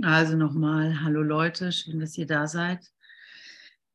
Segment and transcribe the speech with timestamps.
[0.00, 2.90] Also nochmal, hallo Leute, schön, dass ihr da seid.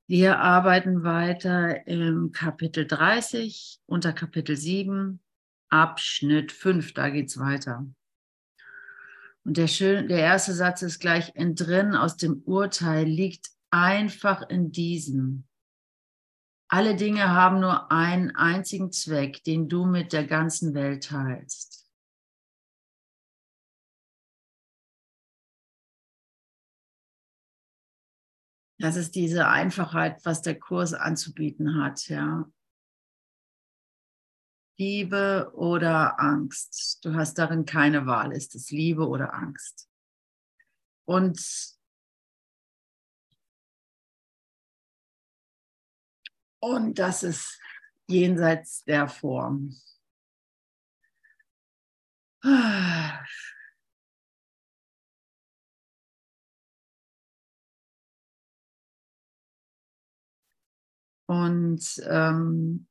[0.06, 5.20] Wir arbeiten weiter im Kapitel 30 unter Kapitel 7,
[5.70, 7.88] Abschnitt 5, da geht es weiter.
[9.44, 14.72] Und der, schön, der erste Satz ist gleich entrinnen aus dem Urteil, liegt einfach in
[14.72, 15.46] diesem.
[16.68, 21.87] Alle Dinge haben nur einen einzigen Zweck, den du mit der ganzen Welt teilst.
[28.80, 32.50] Das ist diese Einfachheit, was der Kurs anzubieten hat, ja.
[34.80, 37.00] Liebe oder Angst.
[37.04, 38.32] Du hast darin keine Wahl.
[38.32, 39.90] Ist es Liebe oder Angst?
[41.06, 41.40] Und
[46.60, 47.60] und das ist
[48.08, 49.76] jenseits der Form.
[61.28, 62.88] Und ähm,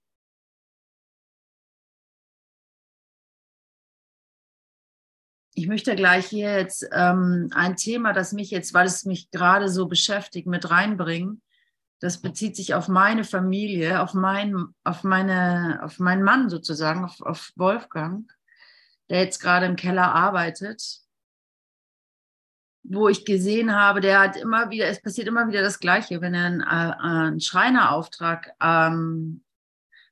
[5.55, 9.69] ich möchte gleich hier jetzt ähm, ein Thema, das mich jetzt, weil es mich gerade
[9.69, 11.43] so beschäftigt, mit reinbringen.
[11.99, 17.23] Das bezieht sich auf meine Familie, auf, mein, auf, meine, auf meinen Mann sozusagen, auf,
[17.23, 18.31] auf Wolfgang,
[19.09, 21.06] der jetzt gerade im Keller arbeitet
[22.89, 26.35] wo ich gesehen habe, der hat immer wieder, es passiert immer wieder das Gleiche, wenn
[26.35, 29.43] er einen, äh, einen Schreinerauftrag ähm,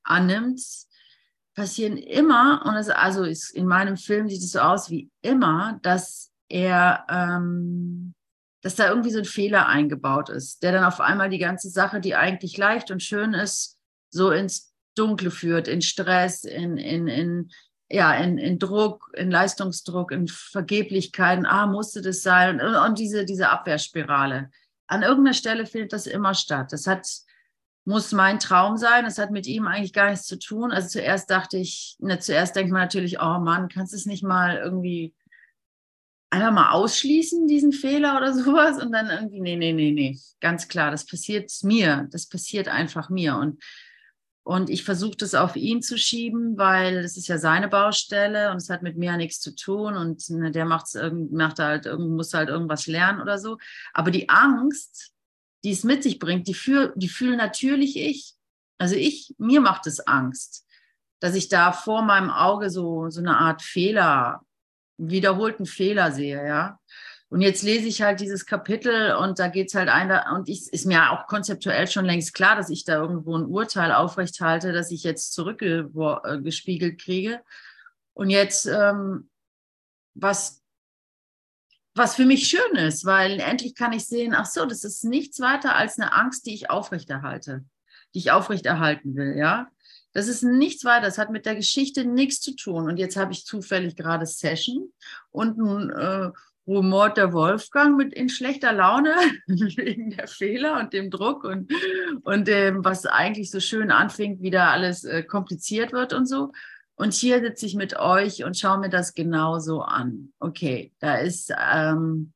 [0.02, 0.60] annimmt,
[1.54, 5.78] passieren immer, und es, also ist, in meinem Film sieht es so aus wie immer,
[5.82, 8.14] dass er, ähm,
[8.62, 12.00] dass da irgendwie so ein Fehler eingebaut ist, der dann auf einmal die ganze Sache,
[12.00, 13.78] die eigentlich leicht und schön ist,
[14.10, 17.50] so ins Dunkle führt, in Stress, in, in, in,
[17.94, 23.24] ja, in, in Druck, in Leistungsdruck, in Vergeblichkeiten, ah, musste das sein und, und diese,
[23.24, 24.50] diese Abwehrspirale.
[24.88, 26.72] An irgendeiner Stelle findet das immer statt.
[26.72, 27.06] Das hat,
[27.84, 29.04] muss mein Traum sein.
[29.04, 30.72] Das hat mit ihm eigentlich gar nichts zu tun.
[30.72, 34.24] Also zuerst dachte ich, ne, zuerst denkt man natürlich, oh Mann, kannst du es nicht
[34.24, 35.14] mal irgendwie
[36.30, 38.82] einfach mal ausschließen, diesen Fehler oder sowas?
[38.82, 42.08] Und dann irgendwie, nee, nee, nee, nee, ganz klar, das passiert mir.
[42.10, 43.36] Das passiert einfach mir.
[43.36, 43.62] Und
[44.44, 48.58] und ich versuche das auf ihn zu schieben, weil das ist ja seine Baustelle und
[48.58, 50.96] es hat mit mir ja nichts zu tun und ne, der macht's
[51.30, 53.56] macht halt, muss halt irgendwas lernen oder so.
[53.94, 55.12] Aber die Angst,
[55.64, 58.34] die es mit sich bringt, die, fühl, die fühle natürlich ich.
[58.76, 60.66] Also ich, mir macht es Angst,
[61.20, 64.42] dass ich da vor meinem Auge so, so eine Art Fehler,
[64.98, 66.78] wiederholten Fehler sehe, ja.
[67.34, 70.72] Und jetzt lese ich halt dieses Kapitel und da geht es halt ein, und ich
[70.72, 74.72] ist mir auch konzeptuell schon längst klar, dass ich da irgendwo ein Urteil aufrecht halte,
[74.72, 77.42] dass ich jetzt zurückgespiegelt kriege.
[78.12, 79.28] Und jetzt, ähm,
[80.14, 80.62] was,
[81.96, 85.40] was für mich schön ist, weil endlich kann ich sehen, ach so, das ist nichts
[85.40, 87.64] weiter als eine Angst, die ich aufrechterhalte,
[88.14, 89.66] die ich aufrechterhalten will, ja.
[90.12, 92.88] Das ist nichts weiter, das hat mit der Geschichte nichts zu tun.
[92.88, 94.92] Und jetzt habe ich zufällig gerade Session
[95.32, 96.30] und nun äh,
[96.66, 99.14] rumort der Wolfgang mit in schlechter Laune
[99.46, 101.72] wegen der Fehler und dem Druck und,
[102.22, 106.52] und dem, was eigentlich so schön anfängt, wieder alles äh, kompliziert wird und so.
[106.96, 110.32] Und hier sitze ich mit euch und schaue mir das genauso an.
[110.38, 112.32] Okay, da ist ähm,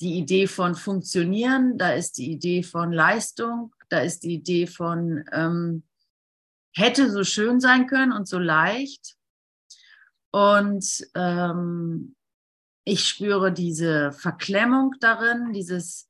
[0.00, 5.24] die Idee von Funktionieren, da ist die Idee von Leistung, da ist die Idee von
[5.32, 5.84] ähm,
[6.74, 9.14] hätte so schön sein können und so leicht.
[10.32, 12.15] Und ähm,
[12.86, 16.08] ich spüre diese Verklemmung darin, dieses,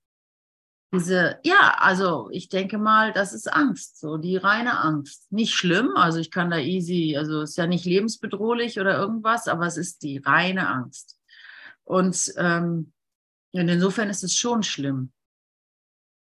[0.92, 5.32] diese, ja, also ich denke mal, das ist Angst, so die reine Angst.
[5.32, 9.66] Nicht schlimm, also ich kann da easy, also ist ja nicht lebensbedrohlich oder irgendwas, aber
[9.66, 11.18] es ist die reine Angst.
[11.84, 12.92] Und ähm,
[13.52, 15.12] insofern ist es schon schlimm.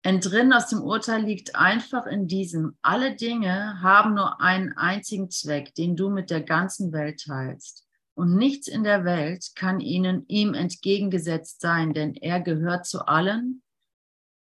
[0.02, 5.74] Entrinnen aus dem Urteil liegt einfach in diesem, alle Dinge haben nur einen einzigen Zweck,
[5.74, 7.86] den du mit der ganzen Welt teilst.
[8.20, 13.62] Und nichts in der Welt kann ihnen ihm entgegengesetzt sein, denn er gehört zu allen,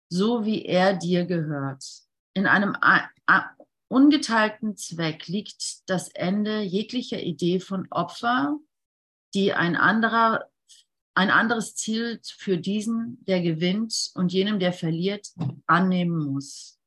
[0.09, 1.85] so wie er dir gehört.
[2.35, 2.77] In einem
[3.87, 8.59] ungeteilten Zweck liegt das Ende jeglicher Idee von Opfer,
[9.33, 10.51] die ein anderer
[11.15, 15.29] ein anderes Ziel für diesen, der gewinnt und jenem, der verliert,
[15.69, 16.78] annehmen muss.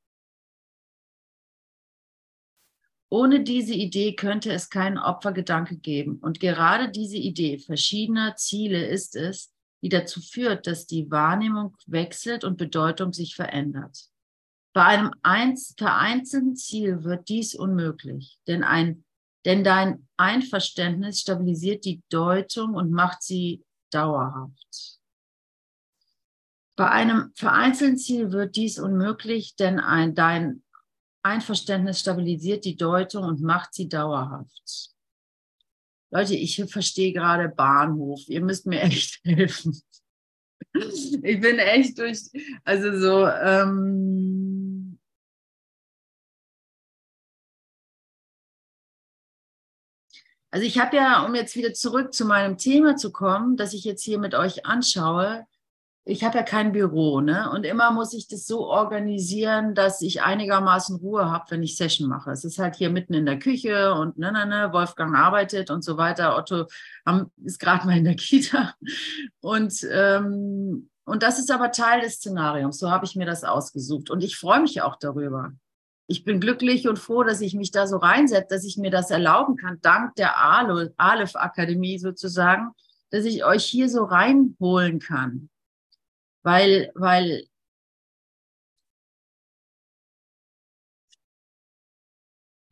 [3.13, 6.17] Ohne diese Idee könnte es keinen Opfergedanke geben.
[6.19, 9.51] Und gerade diese Idee verschiedener Ziele ist es,
[9.83, 14.05] die dazu führt, dass die Wahrnehmung wechselt und Bedeutung sich verändert.
[14.73, 15.11] Bei einem
[15.77, 19.03] vereinzelten Ziel wird dies unmöglich, denn, ein,
[19.43, 24.99] denn dein Einverständnis stabilisiert die Deutung und macht sie dauerhaft.
[26.77, 30.63] Bei einem vereinzelten Ziel wird dies unmöglich, denn ein, dein
[31.23, 34.91] Einverständnis stabilisiert die Deutung und macht sie dauerhaft.
[36.11, 38.21] Leute, ich verstehe gerade Bahnhof.
[38.27, 39.81] Ihr müsst mir echt helfen.
[40.73, 42.29] Ich bin echt durch,
[42.63, 44.99] also so, ähm,
[50.49, 53.83] also ich habe ja, um jetzt wieder zurück zu meinem Thema zu kommen, das ich
[53.83, 55.45] jetzt hier mit euch anschaue,
[56.03, 57.51] ich habe ja kein Büro, ne?
[57.51, 62.09] Und immer muss ich das so organisieren, dass ich einigermaßen Ruhe habe, wenn ich Session
[62.09, 62.31] mache.
[62.31, 65.83] Es ist halt hier mitten in der Küche und ne, ne, ne, Wolfgang arbeitet und
[65.83, 66.37] so weiter.
[66.37, 66.65] Otto
[67.43, 68.73] ist gerade mal in der Kita.
[69.41, 72.79] Und, ähm, und das ist aber Teil des Szenariums.
[72.79, 74.09] So habe ich mir das ausgesucht.
[74.09, 75.51] Und ich freue mich auch darüber.
[76.07, 79.11] Ich bin glücklich und froh, dass ich mich da so reinsetze, dass ich mir das
[79.11, 80.37] erlauben kann, dank der
[80.97, 82.71] Aleph-Akademie sozusagen,
[83.11, 85.50] dass ich euch hier so reinholen kann
[86.43, 87.43] weil, weil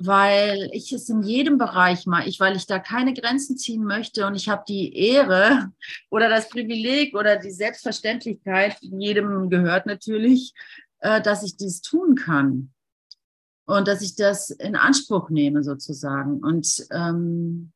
[0.01, 4.25] weil ich es in jedem Bereich mache, ich, weil ich da keine Grenzen ziehen möchte
[4.25, 5.71] und ich habe die Ehre
[6.10, 10.54] oder das Privileg oder die Selbstverständlichkeit, jedem gehört natürlich,
[11.00, 12.72] äh, dass ich dies tun kann
[13.65, 16.39] und dass ich das in Anspruch nehme sozusagen.
[16.39, 17.74] Und ähm,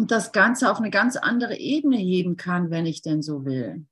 [0.00, 3.84] und das Ganze auf eine ganz andere Ebene heben kann, wenn ich denn so will.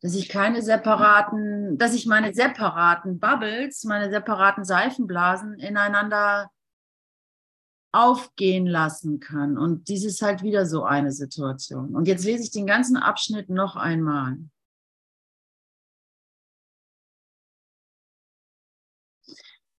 [0.00, 6.48] Dass ich keine separaten, dass ich meine separaten Bubbles, meine separaten Seifenblasen ineinander
[7.90, 9.58] aufgehen lassen kann.
[9.58, 11.96] Und dies ist halt wieder so eine Situation.
[11.96, 14.36] Und jetzt lese ich den ganzen Abschnitt noch einmal.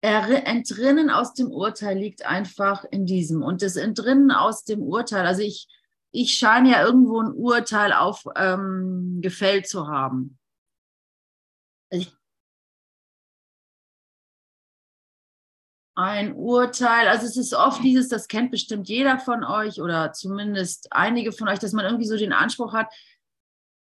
[0.06, 3.42] Entrinnen aus dem Urteil liegt einfach in diesem.
[3.42, 5.68] Und das Entrinnen aus dem Urteil, also ich,
[6.12, 10.38] ich scheine ja irgendwo ein Urteil auf ähm, gefällt zu haben.
[11.90, 12.16] Ich,
[15.96, 20.88] ein Urteil, also es ist oft dieses, das kennt bestimmt jeder von euch oder zumindest
[20.92, 22.92] einige von euch, dass man irgendwie so den Anspruch hat,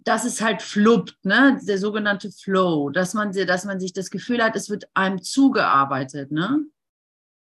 [0.04, 1.60] dass es halt fluppt, ne?
[1.64, 6.32] der sogenannte Flow, dass man, dass man sich das Gefühl hat, es wird einem zugearbeitet.
[6.32, 6.66] Ne?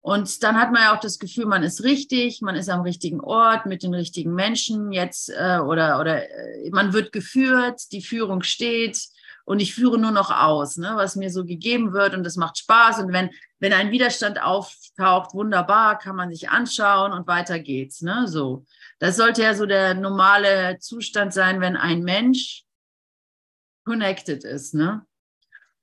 [0.02, 3.22] Und dann hat man ja auch das Gefühl, man ist richtig, man ist am richtigen
[3.22, 8.44] Ort mit den richtigen Menschen jetzt äh, oder, oder äh, man wird geführt, die Führung
[8.44, 9.00] steht
[9.46, 12.58] und ich führe nur noch aus, ne, was mir so gegeben wird und das macht
[12.58, 13.00] Spaß.
[13.00, 13.30] Und wenn,
[13.60, 18.02] wenn ein Widerstand auftaucht, wunderbar, kann man sich anschauen und weiter geht's.
[18.02, 18.66] Ne, so.
[19.04, 22.64] Das sollte ja so der normale Zustand sein, wenn ein Mensch
[23.86, 24.74] connected ist.
[24.74, 25.06] Ne?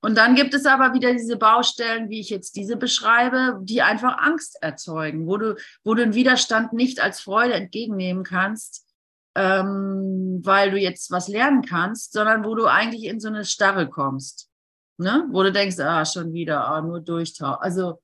[0.00, 4.16] Und dann gibt es aber wieder diese Baustellen, wie ich jetzt diese beschreibe, die einfach
[4.16, 8.86] Angst erzeugen, wo du, wo du den Widerstand nicht als Freude entgegennehmen kannst,
[9.34, 13.90] ähm, weil du jetzt was lernen kannst, sondern wo du eigentlich in so eine Starre
[13.90, 14.48] kommst.
[14.96, 15.28] Ne?
[15.30, 17.60] Wo du denkst, ah, schon wieder, ah, nur durchtauchen.
[17.60, 18.00] Also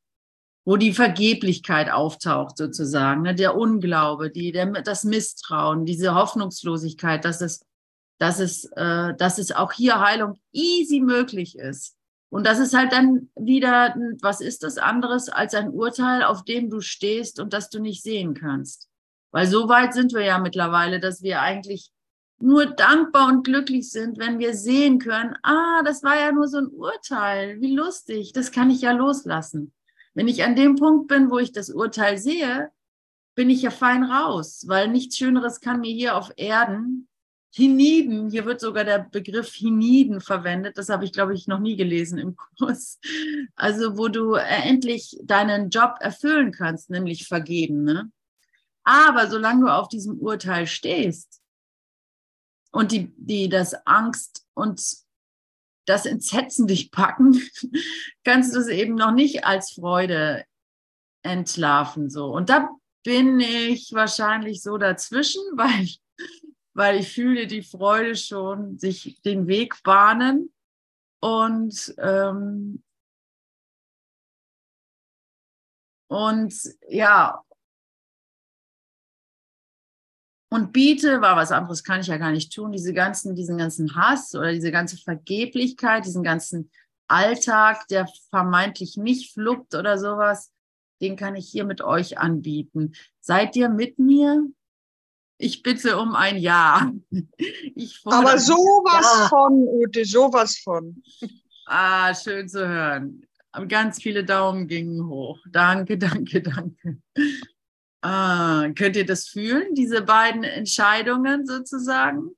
[0.67, 3.37] wo die Vergeblichkeit auftaucht sozusagen, ne?
[3.37, 7.65] der Unglaube, die, der, das Misstrauen, diese Hoffnungslosigkeit, dass es,
[8.19, 11.97] dass, es, äh, dass es auch hier Heilung easy möglich ist.
[12.31, 16.69] Und das ist halt dann wieder, was ist das anderes als ein Urteil, auf dem
[16.69, 18.89] du stehst und das du nicht sehen kannst?
[19.31, 21.93] Weil so weit sind wir ja mittlerweile, dass wir eigentlich
[22.41, 26.59] nur dankbar und glücklich sind, wenn wir sehen können, ah, das war ja nur so
[26.59, 29.73] ein Urteil, wie lustig, das kann ich ja loslassen.
[30.17, 32.73] Wenn ich an dem Punkt bin, wo ich das Urteil sehe,
[33.35, 37.07] bin ich ja fein raus, weil nichts Schöneres kann mir hier auf Erden
[37.55, 41.77] Hiniden, hier wird sogar der Begriff Hiniden verwendet, das habe ich, glaube ich, noch nie
[41.77, 42.99] gelesen im Kurs.
[43.57, 47.85] Also, wo du endlich deinen Job erfüllen kannst, nämlich vergeben.
[47.85, 48.11] Ne?
[48.85, 51.43] Aber solange du auf diesem Urteil stehst
[52.73, 54.81] und die, die das Angst und
[55.87, 57.41] das Entsetzen dich packen,
[58.25, 60.45] kannst du es eben noch nicht als Freude
[61.23, 62.11] entlarven.
[62.11, 62.27] So.
[62.27, 62.69] Und da
[63.05, 65.89] bin ich wahrscheinlich so dazwischen, weil,
[66.75, 70.53] weil ich fühle die Freude schon, sich den Weg bahnen.
[71.21, 72.83] Und, ähm,
[76.09, 76.55] und
[76.89, 77.43] ja,
[80.49, 83.97] und biete, war was anderes kann ich ja gar nicht tun, diese ganzen, diesen ganzen
[83.97, 86.71] Hass oder diese ganze Vergeblichkeit, diesen ganzen
[87.09, 90.53] Alltag, der vermeintlich nicht fluppt oder sowas,
[91.01, 92.93] den kann ich hier mit euch anbieten.
[93.21, 94.47] Seid ihr mit mir?
[95.39, 96.91] Ich bitte um ein Ja.
[98.05, 99.29] Aber sowas ja.
[99.29, 101.03] von, Ute, sowas von.
[101.67, 103.27] Ah, schön zu hören.
[103.69, 105.39] Ganz viele Daumen gingen hoch.
[105.51, 106.99] Danke, danke, danke.
[108.07, 112.37] Äh, könnt ihr das fühlen, diese beiden Entscheidungen sozusagen?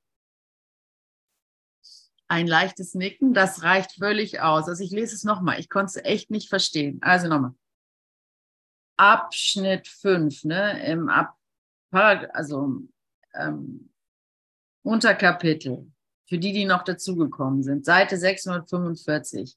[2.26, 4.66] Ein leichtes Nicken, das reicht völlig aus.
[4.68, 7.00] Also ich lese es nochmal, ich konnte es echt nicht verstehen.
[7.02, 7.54] Also nochmal.
[8.96, 11.36] Abschnitt 5, ne, im Ab
[11.90, 12.82] also
[13.34, 13.90] ähm,
[14.82, 15.90] Unterkapitel,
[16.28, 19.56] für die, die noch dazugekommen sind, Seite 645,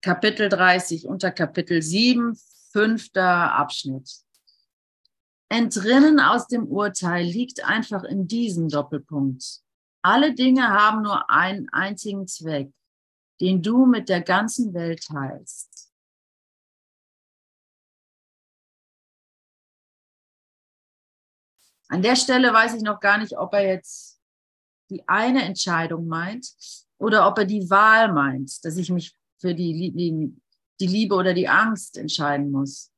[0.00, 2.34] Kapitel 30, Unterkapitel 7,
[2.72, 4.23] fünfter Abschnitt.
[5.50, 9.60] Entrinnen aus dem Urteil liegt einfach in diesem Doppelpunkt.
[10.02, 12.72] Alle Dinge haben nur einen einzigen Zweck,
[13.40, 15.92] den du mit der ganzen Welt teilst.
[21.88, 24.20] An der Stelle weiß ich noch gar nicht, ob er jetzt
[24.90, 26.54] die eine Entscheidung meint
[26.98, 30.34] oder ob er die Wahl meint, dass ich mich für die, die,
[30.80, 32.90] die Liebe oder die Angst entscheiden muss.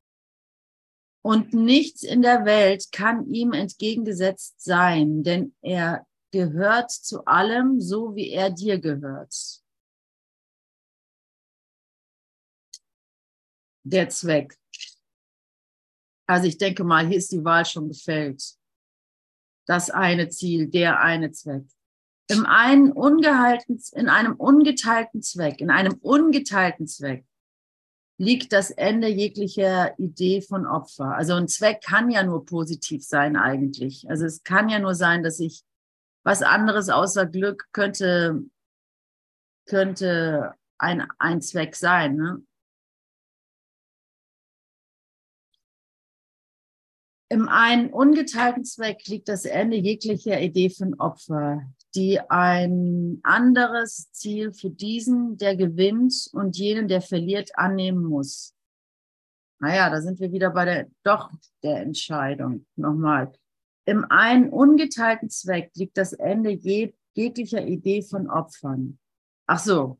[1.26, 8.14] Und nichts in der Welt kann ihm entgegengesetzt sein, denn er gehört zu allem, so
[8.14, 9.34] wie er dir gehört.
[13.82, 14.56] Der Zweck.
[16.28, 18.56] Also ich denke mal, hier ist die Wahl schon gefällt.
[19.66, 21.64] Das eine Ziel, der eine Zweck.
[22.30, 27.26] Im einen ungehalten, in einem ungeteilten Zweck, in einem ungeteilten Zweck
[28.18, 31.14] liegt das Ende jeglicher Idee von Opfer.
[31.14, 34.08] Also ein Zweck kann ja nur positiv sein eigentlich.
[34.08, 35.62] Also es kann ja nur sein, dass ich
[36.24, 38.42] was anderes außer Glück könnte,
[39.66, 42.16] könnte ein, ein Zweck sein.
[42.16, 42.42] Ne?
[47.28, 51.62] Im einen ungeteilten Zweck liegt das Ende jeglicher Idee von Opfer
[51.96, 58.54] die ein anderes Ziel für diesen, der gewinnt und jenen, der verliert, annehmen muss.
[59.58, 61.30] Naja, da sind wir wieder bei der, doch
[61.62, 62.66] der Entscheidung.
[62.76, 63.32] Nochmal.
[63.86, 68.98] Im einen ungeteilten Zweck liegt das Ende jeg jeglicher Idee von Opfern.
[69.46, 69.98] Ach so.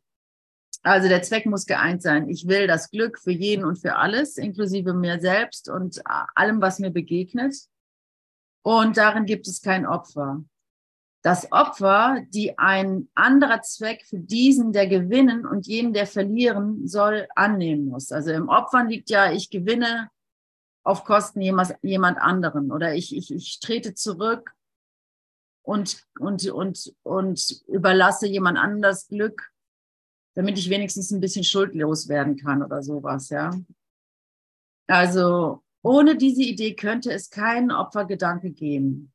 [0.82, 2.28] Also der Zweck muss geeint sein.
[2.28, 6.78] Ich will das Glück für jeden und für alles, inklusive mir selbst und allem, was
[6.78, 7.56] mir begegnet.
[8.62, 10.44] Und darin gibt es kein Opfer
[11.26, 17.26] das Opfer, die ein anderer Zweck für diesen, der gewinnen und jenen, der verlieren soll,
[17.34, 18.12] annehmen muss.
[18.12, 20.08] Also im Opfern liegt ja, ich gewinne
[20.84, 24.52] auf Kosten jemand, jemand anderen oder ich, ich, ich trete zurück
[25.62, 29.50] und, und, und, und überlasse jemand anders Glück,
[30.36, 33.50] damit ich wenigstens ein bisschen schuldlos werden kann oder sowas, ja.
[34.86, 39.12] Also ohne diese Idee könnte es keinen Opfergedanke geben.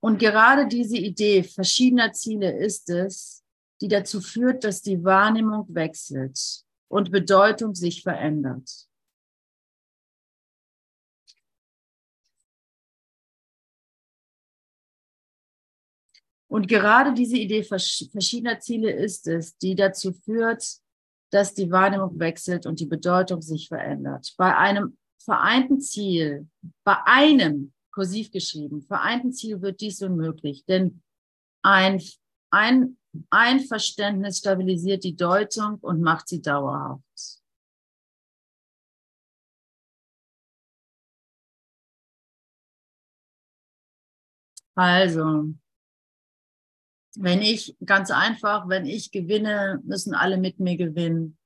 [0.00, 3.44] Und gerade diese Idee verschiedener Ziele ist es,
[3.80, 8.88] die dazu führt, dass die Wahrnehmung wechselt und Bedeutung sich verändert.
[16.48, 20.80] Und gerade diese Idee verschiedener Ziele ist es, die dazu führt,
[21.30, 24.34] dass die Wahrnehmung wechselt und die Bedeutung sich verändert.
[24.36, 26.48] Bei einem vereinten Ziel,
[26.82, 28.82] bei einem kursiv geschrieben.
[28.82, 31.02] Vereinten Ziel wird dies unmöglich, denn
[31.62, 32.00] ein,
[32.50, 32.96] ein
[33.30, 37.02] Einverständnis stabilisiert die Deutung und macht sie dauerhaft.
[44.76, 45.52] Also,
[47.16, 51.36] wenn ich ganz einfach, wenn ich gewinne, müssen alle mit mir gewinnen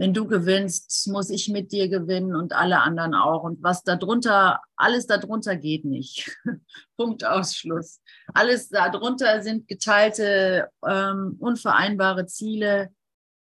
[0.00, 3.42] wenn du gewinnst, muss ich mit dir gewinnen und alle anderen auch.
[3.42, 6.34] Und was darunter, alles darunter geht nicht.
[6.96, 8.00] Punkt Ausschluss.
[8.32, 12.94] Alles darunter sind geteilte, ähm, unvereinbare Ziele,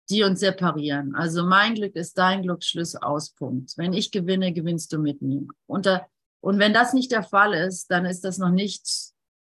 [0.08, 1.16] die uns separieren.
[1.16, 3.72] Also mein Glück ist dein Glück, Schluss aus, Punkt.
[3.76, 5.48] Wenn ich gewinne, gewinnst du mit mir.
[5.66, 6.06] Und, da,
[6.40, 8.86] und wenn das nicht der Fall ist, dann ist das noch nicht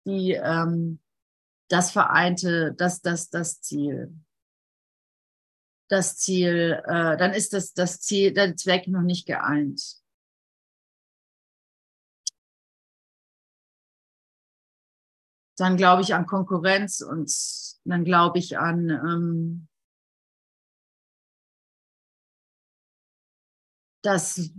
[0.06, 0.98] die, ähm,
[1.68, 4.12] das vereinte, das, das, das Ziel
[5.88, 10.00] das Ziel, äh, dann ist das, das Ziel, der Zweck noch nicht geeint.
[15.58, 17.32] Dann glaube ich an Konkurrenz und
[17.84, 19.68] dann glaube ich an ähm,
[24.02, 24.50] das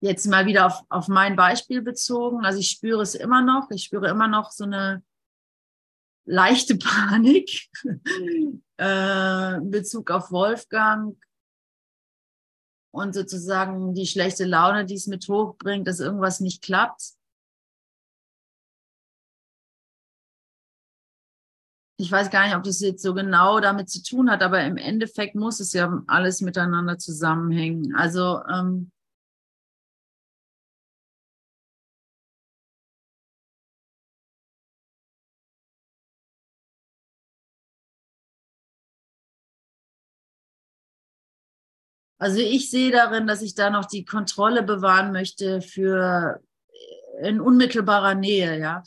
[0.00, 2.44] jetzt mal wieder auf, auf mein Beispiel bezogen.
[2.44, 3.70] Also ich spüre es immer noch.
[3.70, 5.02] Ich spüre immer noch so eine
[6.24, 7.68] leichte Panik
[8.78, 11.16] äh, in Bezug auf Wolfgang
[12.92, 17.12] und sozusagen die schlechte Laune, die es mit hochbringt, dass irgendwas nicht klappt.
[21.98, 24.76] Ich weiß gar nicht, ob das jetzt so genau damit zu tun hat, aber im
[24.76, 27.94] Endeffekt muss es ja alles miteinander zusammenhängen.
[27.94, 28.90] Also ähm,
[42.18, 46.40] Also ich sehe darin, dass ich da noch die Kontrolle bewahren möchte für
[47.20, 48.82] in unmittelbarer Nähe, ja.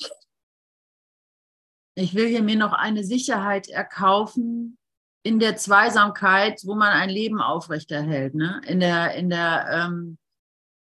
[1.95, 4.77] Ich will hier mir noch eine Sicherheit erkaufen
[5.23, 8.61] in der Zweisamkeit, wo man ein Leben aufrechterhält, ne?
[8.67, 10.17] In der, in der, ähm,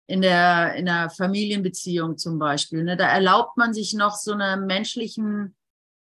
[0.09, 2.83] in der, in der Familienbeziehung zum Beispiel.
[2.83, 2.97] Ne?
[2.97, 5.55] Da erlaubt man sich noch so eine menschlichen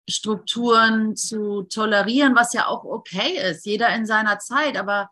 [0.08, 4.76] Strukturen zu tolerieren, was ja auch okay ist, jeder in seiner Zeit.
[4.76, 5.10] Aber,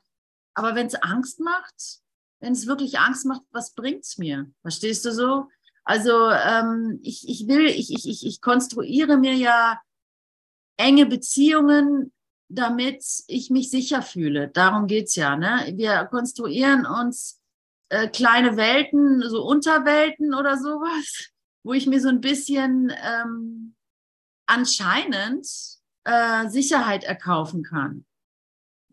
[0.54, 2.00] aber wenn es Angst macht,
[2.40, 4.50] wenn es wirklich Angst macht, was bringt's mir?
[4.62, 5.48] Verstehst du so?
[5.84, 9.80] Also ähm, ich, ich will, ich, ich, ich, ich konstruiere mir ja
[10.76, 12.12] enge Beziehungen,
[12.48, 14.48] damit ich mich sicher fühle.
[14.48, 15.36] Darum geht's ja.
[15.36, 15.72] Ne?
[15.76, 17.40] Wir konstruieren uns
[17.88, 21.30] äh, kleine Welten, so Unterwelten oder sowas,
[21.62, 23.74] wo ich mir so ein bisschen ähm,
[24.46, 25.46] anscheinend
[26.04, 28.04] äh, Sicherheit erkaufen kann.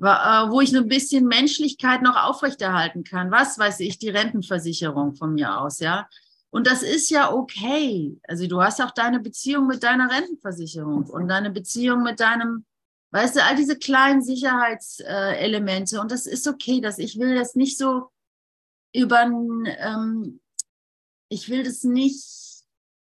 [0.01, 3.29] Wo, äh, wo ich ein bisschen Menschlichkeit noch aufrechterhalten kann.
[3.29, 6.09] Was weiß ich, die Rentenversicherung von mir aus, ja.
[6.49, 8.19] Und das ist ja okay.
[8.27, 12.65] Also du hast auch deine Beziehung mit deiner Rentenversicherung und deine Beziehung mit deinem,
[13.11, 16.01] weißt du, all diese kleinen Sicherheitselemente.
[16.01, 18.09] Und das ist okay, dass ich will das nicht so
[18.95, 20.41] über, ähm,
[21.29, 22.25] ich will das nicht,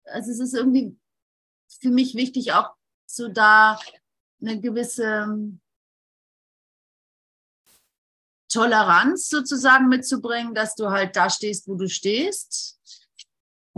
[0.04, 0.96] also es ist irgendwie
[1.80, 2.70] für mich wichtig, auch
[3.04, 3.80] so da
[4.40, 5.58] eine gewisse
[8.54, 12.78] Toleranz sozusagen mitzubringen, dass du halt da stehst, wo du stehst.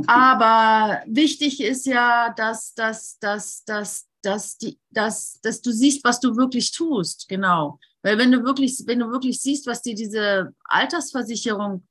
[0.06, 6.20] Aber wichtig ist ja, dass, dass, dass, dass, dass, die, dass, dass du siehst, was
[6.20, 7.26] du wirklich tust.
[7.28, 7.80] Genau.
[8.02, 11.86] Weil wenn du wirklich, wenn du wirklich siehst, was dir diese Altersversicherung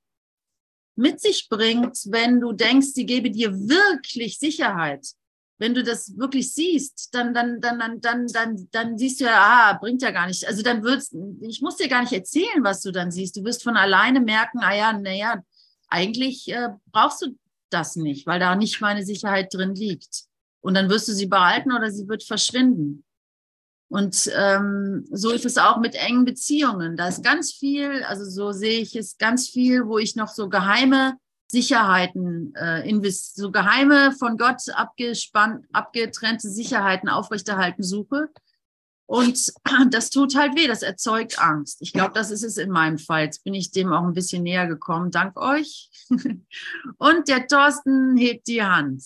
[0.96, 5.08] mit sich bringt, wenn du denkst, sie gebe dir wirklich Sicherheit.
[5.58, 9.38] Wenn du das wirklich siehst, dann, dann, dann, dann, dann, dann, dann siehst du ja,
[9.38, 10.46] ah, bringt ja gar nicht.
[10.48, 13.38] Also dann würdest, ich muss dir gar nicht erzählen, was du dann siehst.
[13.38, 15.42] Du wirst von alleine merken, ah ja, naja,
[15.88, 17.38] eigentlich äh, brauchst du
[17.70, 20.26] das nicht, weil da nicht meine Sicherheit drin liegt.
[20.62, 23.06] Und dann wirst du sie behalten oder sie wird verschwinden.
[23.88, 26.98] Und ähm, so ist es auch mit engen Beziehungen.
[26.98, 30.50] Da ist ganz viel, also so sehe ich es ganz viel, wo ich noch so
[30.50, 31.18] geheime
[31.56, 38.30] Sicherheiten, äh, so geheime von Gott abgetrennte Sicherheiten aufrechterhalten suche.
[39.06, 39.54] Und
[39.92, 41.82] das tut halt weh, das erzeugt Angst.
[41.82, 43.24] Ich glaube, das ist es in meinem Fall.
[43.24, 45.90] Jetzt bin ich dem auch ein bisschen näher gekommen, dank euch.
[46.98, 49.02] Und der Thorsten hebt die Hand.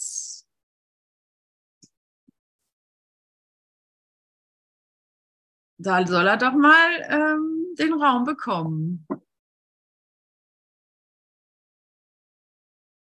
[5.77, 9.07] Da soll er doch mal ähm, den Raum bekommen.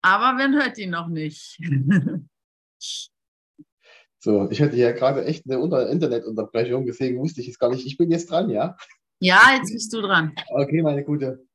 [0.05, 1.59] Aber man hört ihn noch nicht.
[4.19, 7.87] so, ich hatte ja gerade echt eine Unter Internetunterbrechung, deswegen wusste ich es gar nicht.
[7.87, 8.77] Ich bin jetzt dran, ja?
[9.21, 10.35] Ja, jetzt bist du dran.
[10.49, 11.47] Okay, meine Gute.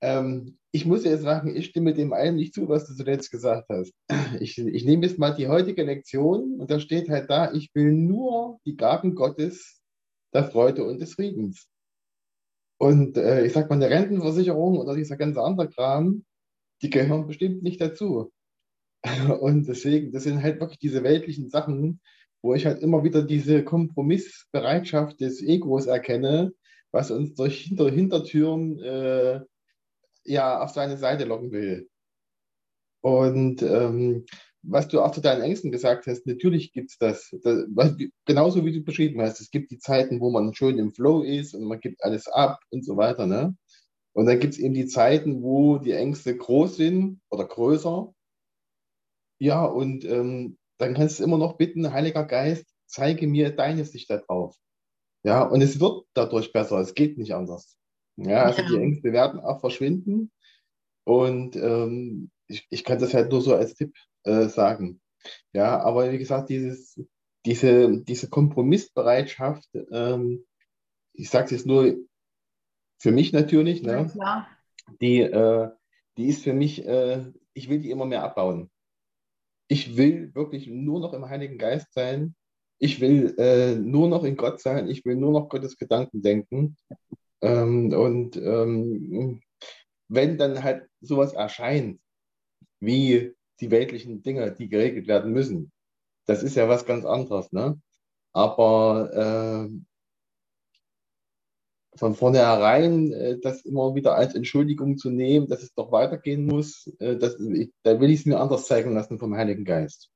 [0.00, 3.68] Ähm, ich muss jetzt sagen, ich stimme dem allen nicht zu, was du zuletzt gesagt
[3.68, 3.92] hast.
[4.40, 7.92] Ich, ich nehme jetzt mal die heutige Lektion und da steht halt da, ich will
[7.92, 9.82] nur die Gaben Gottes
[10.32, 11.68] der Freude und des Friedens.
[12.78, 16.24] Und äh, ich sag mal, eine Rentenversicherung oder dieser ganze andere Kram,
[16.82, 18.32] die gehören bestimmt nicht dazu.
[19.40, 22.00] Und deswegen, das sind halt wirklich diese weltlichen Sachen,
[22.42, 26.52] wo ich halt immer wieder diese Kompromissbereitschaft des Egos erkenne,
[26.92, 29.40] was uns durch Hinter Hintertüren äh,
[30.24, 31.88] ja auf seine Seite locken will.
[33.00, 34.24] Und ähm,
[34.62, 38.64] was du auch zu deinen Ängsten gesagt hast, natürlich gibt es das, das was, genauso
[38.64, 39.40] wie du beschrieben hast.
[39.40, 42.60] Es gibt die Zeiten, wo man schön im Flow ist und man gibt alles ab
[42.70, 43.26] und so weiter.
[43.26, 43.56] Ne?
[44.18, 48.12] Und dann gibt es eben die Zeiten, wo die Ängste groß sind oder größer.
[49.38, 54.10] Ja, und ähm, dann kannst du immer noch bitten, Heiliger Geist, zeige mir deine Sicht
[54.10, 54.56] darauf.
[55.22, 57.78] Ja, und es wird dadurch besser, es geht nicht anders.
[58.16, 58.68] Ja, also ja.
[58.70, 60.32] die Ängste werden auch verschwinden.
[61.04, 65.00] Und ähm, ich, ich kann das halt nur so als Tipp äh, sagen.
[65.52, 67.00] Ja, aber wie gesagt, dieses,
[67.46, 70.44] diese, diese Kompromissbereitschaft, ähm,
[71.12, 71.94] ich sage es jetzt nur
[72.98, 74.10] für mich natürlich, ne?
[74.14, 74.48] Ja,
[75.00, 75.70] die, äh,
[76.16, 78.70] die ist für mich, äh, ich will die immer mehr abbauen.
[79.68, 82.34] Ich will wirklich nur noch im Heiligen Geist sein.
[82.78, 84.88] Ich will äh, nur noch in Gott sein.
[84.88, 86.76] Ich will nur noch Gottes Gedanken denken.
[87.40, 89.42] Ähm, und ähm,
[90.08, 92.00] wenn dann halt sowas erscheint,
[92.80, 95.72] wie die weltlichen Dinge, die geregelt werden müssen.
[96.26, 97.52] Das ist ja was ganz anderes.
[97.52, 97.80] Ne?
[98.32, 99.80] Aber äh,
[101.98, 106.86] von vornherein äh, das immer wieder als Entschuldigung zu nehmen, dass es doch weitergehen muss,
[106.98, 110.10] äh, das, ich, da will ich es mir anders zeigen lassen vom Heiligen Geist.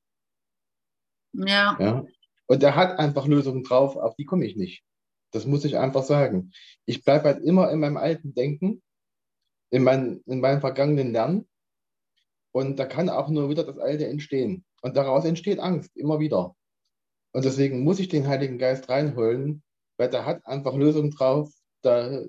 [1.32, 1.76] Ja.
[1.78, 2.04] ja.
[2.46, 4.84] Und er hat einfach Lösungen drauf, auf die komme ich nicht.
[5.32, 6.52] Das muss ich einfach sagen.
[6.84, 8.82] Ich bleibe halt immer in meinem alten Denken
[9.70, 11.48] in, mein, in meinem vergangenen Lernen.
[12.52, 14.64] Und da kann auch nur wieder das Alte entstehen.
[14.82, 16.54] Und daraus entsteht Angst, immer wieder.
[17.32, 19.62] Und deswegen muss ich den Heiligen Geist reinholen,
[19.96, 21.50] weil der hat einfach Lösungen drauf,
[21.82, 22.22] da,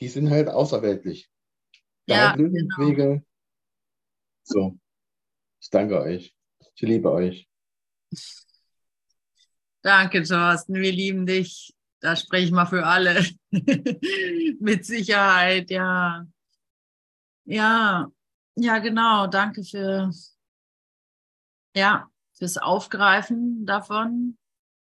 [0.00, 1.28] die sind halt außerweltlich.
[2.08, 3.02] Der ja, Lösungswege.
[3.02, 3.22] Genau.
[4.42, 4.78] So,
[5.60, 6.34] ich danke euch.
[6.74, 7.48] Ich liebe euch.
[9.82, 10.74] Danke, Thorsten.
[10.74, 11.74] Wir lieben dich.
[12.00, 13.24] Da spreche ich mal für alle.
[14.60, 16.26] Mit Sicherheit, ja.
[17.44, 18.10] Ja,
[18.56, 19.26] ja, genau.
[19.26, 20.10] Danke für,
[21.74, 24.36] ja, fürs Aufgreifen davon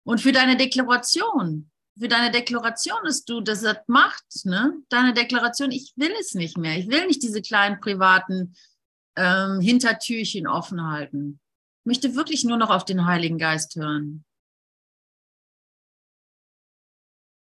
[0.03, 1.68] und für deine Deklaration.
[1.99, 4.73] Für deine Deklaration, dass du das macht, ne?
[4.89, 6.77] Deine Deklaration, ich will es nicht mehr.
[6.77, 8.55] Ich will nicht diese kleinen privaten
[9.15, 11.39] ähm, Hintertürchen offen halten.
[11.81, 14.23] Ich möchte wirklich nur noch auf den Heiligen Geist hören.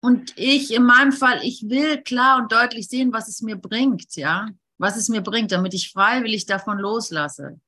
[0.01, 4.15] Und ich, in meinem Fall, ich will klar und deutlich sehen, was es mir bringt,
[4.15, 7.59] ja was es mir bringt, damit ich freiwillig davon loslasse.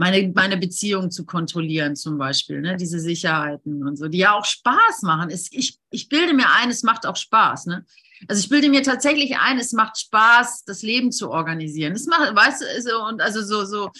[0.00, 2.74] Meine, meine Beziehung zu kontrollieren zum Beispiel, ne?
[2.78, 5.28] diese Sicherheiten und so, die ja auch Spaß machen.
[5.28, 7.66] Es, ich, ich bilde mir ein, es macht auch Spaß.
[7.66, 7.84] Ne?
[8.26, 11.92] Also ich bilde mir tatsächlich ein, es macht Spaß, das Leben zu organisieren.
[11.92, 13.90] Es macht, weißt du, so, und also so, so,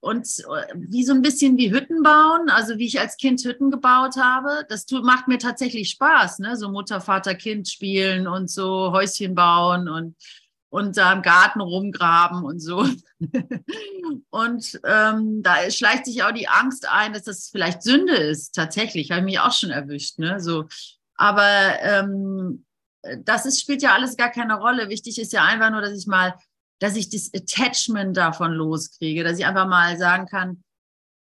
[0.00, 0.26] und
[0.74, 4.66] wie so ein bisschen wie Hütten bauen, also wie ich als Kind Hütten gebaut habe,
[4.68, 6.56] das tut, macht mir tatsächlich Spaß, ne?
[6.56, 10.16] So Mutter, Vater, Kind spielen und so Häuschen bauen und
[10.74, 12.84] und da im Garten rumgraben und so.
[14.30, 18.56] und ähm, da schleicht sich auch die Angst ein, dass das vielleicht Sünde ist.
[18.56, 20.18] Tatsächlich, habe ich mich auch schon erwischt.
[20.18, 20.40] Ne?
[20.40, 20.64] So,
[21.14, 21.48] aber
[21.80, 22.64] ähm,
[23.20, 24.88] das ist, spielt ja alles gar keine Rolle.
[24.88, 26.34] Wichtig ist ja einfach nur, dass ich mal,
[26.80, 30.64] dass ich das Attachment davon loskriege, dass ich einfach mal sagen kann,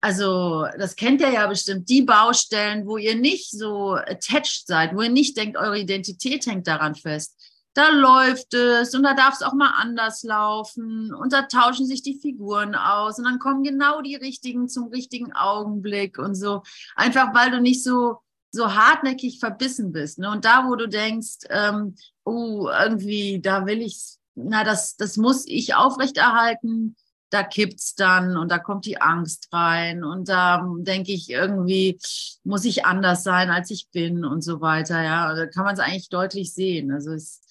[0.01, 5.03] also das kennt ihr ja bestimmt, die Baustellen, wo ihr nicht so attached seid, wo
[5.03, 7.37] ihr nicht denkt, eure Identität hängt daran fest
[7.77, 12.03] da läuft es und da darf es auch mal anders laufen und da tauschen sich
[12.03, 16.63] die Figuren aus und dann kommen genau die richtigen zum richtigen Augenblick und so.
[16.95, 20.19] Einfach weil du nicht so, so hartnäckig verbissen bist.
[20.19, 20.31] Ne?
[20.31, 25.47] Und da, wo du denkst, ähm, oh, irgendwie, da will ich, na, das, das muss
[25.47, 26.97] ich aufrechterhalten,
[27.29, 31.99] da kippt's dann und da kommt die Angst rein und da denke ich irgendwie
[32.45, 35.81] muss ich anders sein als ich bin und so weiter ja da kann man es
[35.81, 37.46] eigentlich deutlich sehen also es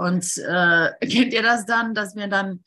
[0.00, 2.64] und äh, kennt ihr das dann, dass wir dann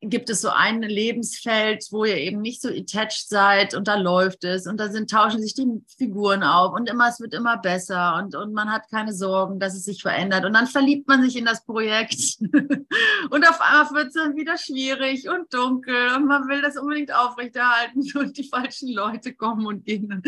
[0.00, 4.44] gibt es so ein Lebensfeld, wo ihr eben nicht so attached seid und da läuft
[4.44, 8.16] es und da sind, tauschen sich die Figuren auf und immer, es wird immer besser
[8.16, 11.36] und, und man hat keine Sorgen, dass es sich verändert und dann verliebt man sich
[11.36, 12.38] in das Projekt
[13.30, 17.14] und auf einmal wird es dann wieder schwierig und dunkel und man will das unbedingt
[17.14, 20.22] aufrechterhalten und die falschen Leute kommen und gehen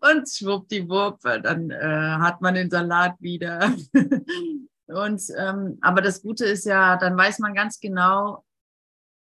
[0.00, 3.74] und schwuppdiwupp, dann äh, hat man den Salat wieder
[4.86, 8.44] Und ähm, aber das Gute ist ja, dann weiß man ganz genau,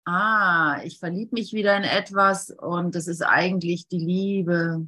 [0.04, 4.86] ah, ich verliebe mich wieder in etwas und das ist eigentlich die Liebe,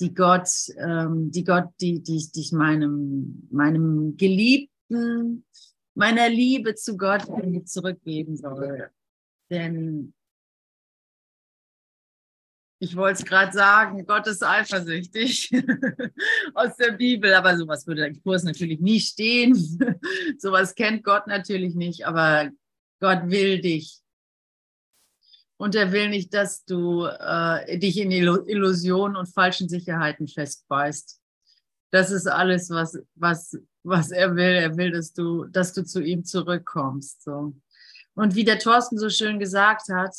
[0.00, 5.44] die Gott, ähm, die Gott, die, die, die ich meinem, meinem Geliebten,
[5.94, 7.26] meiner Liebe zu Gott
[7.66, 8.90] zurückgeben soll.
[9.50, 10.14] Denn
[12.80, 15.50] ich wollte es gerade sagen, Gott ist eifersüchtig
[16.54, 19.54] aus der Bibel, aber sowas würde im Kurs natürlich nie stehen.
[20.38, 22.50] sowas kennt Gott natürlich nicht, aber
[23.00, 24.00] Gott will dich.
[25.56, 31.20] Und er will nicht, dass du äh, dich in Illusionen und falschen Sicherheiten festbeißt.
[31.90, 34.54] Das ist alles, was, was, was er will.
[34.54, 37.24] Er will, dass du, dass du zu ihm zurückkommst.
[37.24, 37.56] So.
[38.14, 40.14] Und wie der Thorsten so schön gesagt hat,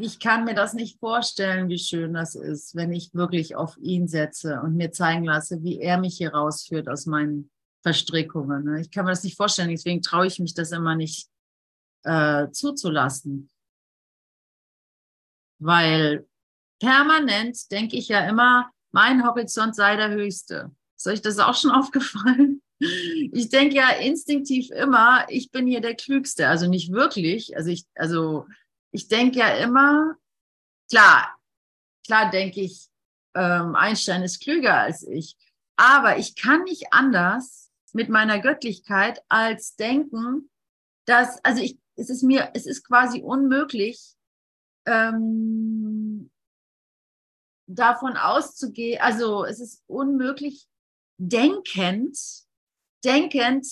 [0.00, 4.08] ich kann mir das nicht vorstellen, wie schön das ist, wenn ich wirklich auf ihn
[4.08, 7.50] setze und mir zeigen lasse, wie er mich hier rausführt aus meinen
[7.82, 8.64] Verstrickungen.
[8.64, 8.80] Ne?
[8.80, 11.28] Ich kann mir das nicht vorstellen, deswegen traue ich mich das immer nicht
[12.04, 13.50] äh, zuzulassen.
[15.60, 16.26] Weil
[16.80, 20.70] permanent denke ich ja immer, mein Horizont sei der höchste.
[20.96, 22.62] Ist euch das auch schon aufgefallen?
[22.80, 26.48] Ich denke ja instinktiv immer, ich bin hier der Klügste.
[26.48, 27.56] Also nicht wirklich.
[27.56, 28.46] Also ich, also
[28.90, 30.16] ich denke ja immer,
[30.90, 31.38] klar,
[32.04, 32.88] klar denke ich,
[33.34, 35.36] ähm, Einstein ist klüger als ich,
[35.76, 40.50] aber ich kann nicht anders mit meiner Göttlichkeit als denken,
[41.06, 44.14] dass, also ich, es ist mir, es ist quasi unmöglich,
[44.86, 46.30] ähm,
[47.66, 50.66] davon auszugehen, also es ist unmöglich,
[51.18, 52.18] denkend,
[53.04, 53.66] denkend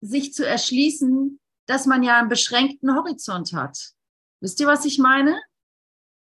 [0.00, 3.94] sich zu erschließen, dass man ja einen beschränkten Horizont hat.
[4.40, 5.40] Wisst ihr, was ich meine?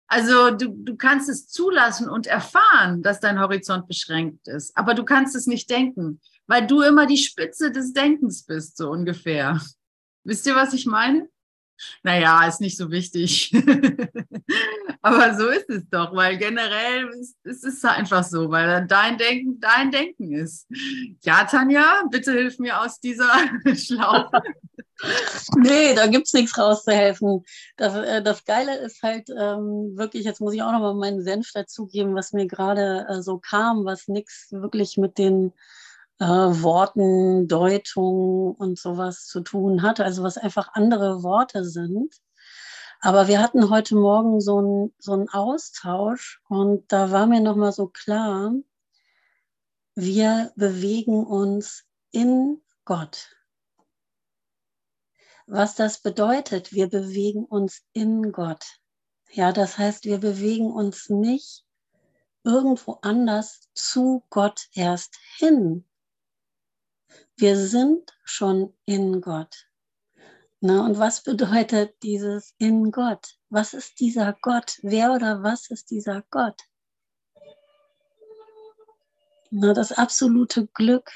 [0.08, 5.04] Also du, du kannst es zulassen und erfahren, dass dein Horizont beschränkt ist, aber du
[5.04, 9.58] kannst es nicht denken, weil du immer die Spitze des Denkens bist, so ungefähr.
[10.24, 11.28] Wisst ihr, was ich meine?
[12.02, 13.52] Naja, ist nicht so wichtig.
[15.02, 19.58] Aber so ist es doch, weil generell ist, ist es einfach so, weil dein Denken
[19.58, 20.68] dein Denken ist.
[21.22, 23.32] Ja, Tanja, bitte hilf mir aus dieser
[23.74, 24.42] Schlaufe.
[25.56, 27.44] Nee, da gibt es nichts rauszuhelfen.
[27.76, 31.52] Das, äh, das Geile ist halt ähm, wirklich, jetzt muss ich auch nochmal meinen Senf
[31.52, 35.52] dazugeben, was mir gerade äh, so kam, was nichts wirklich mit den
[36.18, 42.14] äh, Worten, Deutung und sowas zu tun hat, also was einfach andere Worte sind.
[43.00, 47.72] Aber wir hatten heute Morgen so einen so einen Austausch und da war mir nochmal
[47.72, 48.52] so klar,
[49.96, 53.41] wir bewegen uns in Gott.
[55.54, 58.64] Was das bedeutet, wir bewegen uns in Gott.
[59.32, 61.66] Ja, das heißt, wir bewegen uns nicht
[62.42, 65.84] irgendwo anders zu Gott erst hin.
[67.36, 69.68] Wir sind schon in Gott.
[70.60, 73.36] Na, und was bedeutet dieses in Gott?
[73.50, 74.78] Was ist dieser Gott?
[74.80, 76.62] Wer oder was ist dieser Gott?
[79.50, 81.10] Na, das absolute Glück,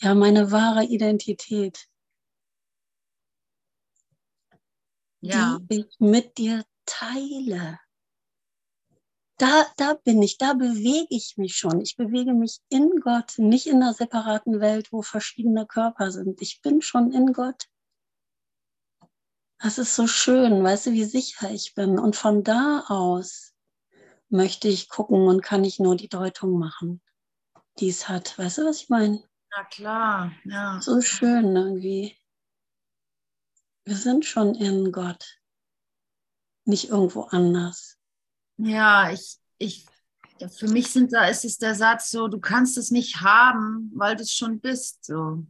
[0.00, 1.91] ja, meine wahre Identität,
[5.22, 5.58] ja.
[5.70, 7.78] die ich mit dir teile
[9.42, 11.80] da, da bin ich, da bewege ich mich schon.
[11.80, 16.40] Ich bewege mich in Gott, nicht in einer separaten Welt, wo verschiedene Körper sind.
[16.40, 17.66] Ich bin schon in Gott.
[19.58, 21.98] Das ist so schön, weißt du, wie sicher ich bin.
[21.98, 23.52] Und von da aus
[24.28, 27.02] möchte ich gucken und kann ich nur die Deutung machen,
[27.80, 28.38] die es hat.
[28.38, 29.24] Weißt du, was ich meine?
[29.56, 30.80] Na klar, ja.
[30.80, 32.16] So schön irgendwie.
[33.84, 35.40] Wir sind schon in Gott,
[36.64, 37.98] nicht irgendwo anders.
[38.56, 39.86] Ja, ich, ich,
[40.56, 44.14] für mich sind da, ist es der Satz so, du kannst es nicht haben, weil
[44.16, 45.04] du es schon bist.
[45.04, 45.44] So.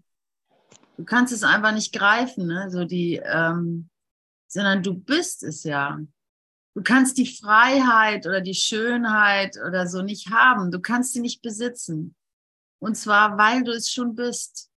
[0.96, 2.70] Du kannst es einfach nicht greifen, ne?
[2.70, 3.90] so die, ähm,
[4.48, 6.00] sondern du bist es ja.
[6.74, 10.70] Du kannst die Freiheit oder die Schönheit oder so nicht haben.
[10.70, 12.14] Du kannst sie nicht besitzen.
[12.78, 14.71] Und zwar, weil du es schon bist.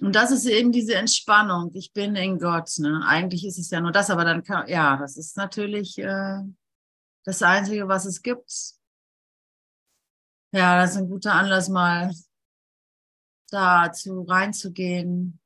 [0.00, 1.70] Und das ist eben diese Entspannung.
[1.74, 2.70] Ich bin in Gott.
[2.78, 3.02] Ne?
[3.06, 6.38] Eigentlich ist es ja nur das, aber dann kann, ja, das ist natürlich äh,
[7.24, 8.50] das Einzige, was es gibt.
[10.52, 12.12] Ja, das ist ein guter Anlass, mal
[13.50, 15.37] dazu reinzugehen.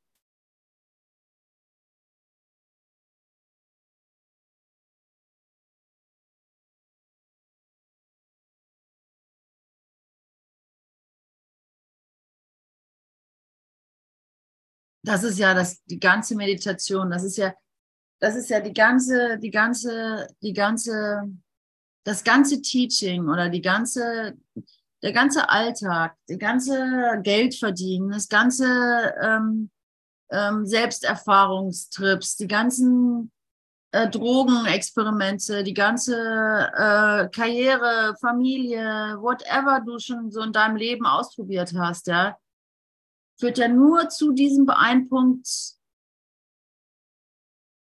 [15.03, 17.53] Das ist ja das, die ganze Meditation, das ist ja,
[18.21, 21.29] das ist ja die ganze, die ganze, die ganze,
[22.05, 24.35] das ganze Teaching oder die ganze,
[25.03, 29.71] der ganze Alltag, die ganze Geld verdienen, das ganze ähm,
[30.31, 33.33] ähm, Selbsterfahrungstrips, die ganzen
[33.91, 41.75] äh, Drogenexperimente, die ganze äh, Karriere, Familie, whatever du schon so in deinem Leben ausprobiert
[41.77, 42.37] hast, ja,
[43.38, 45.09] führt ja nur zu diesem einen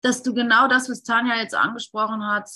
[0.01, 2.49] dass du genau das, was Tanja jetzt angesprochen hat,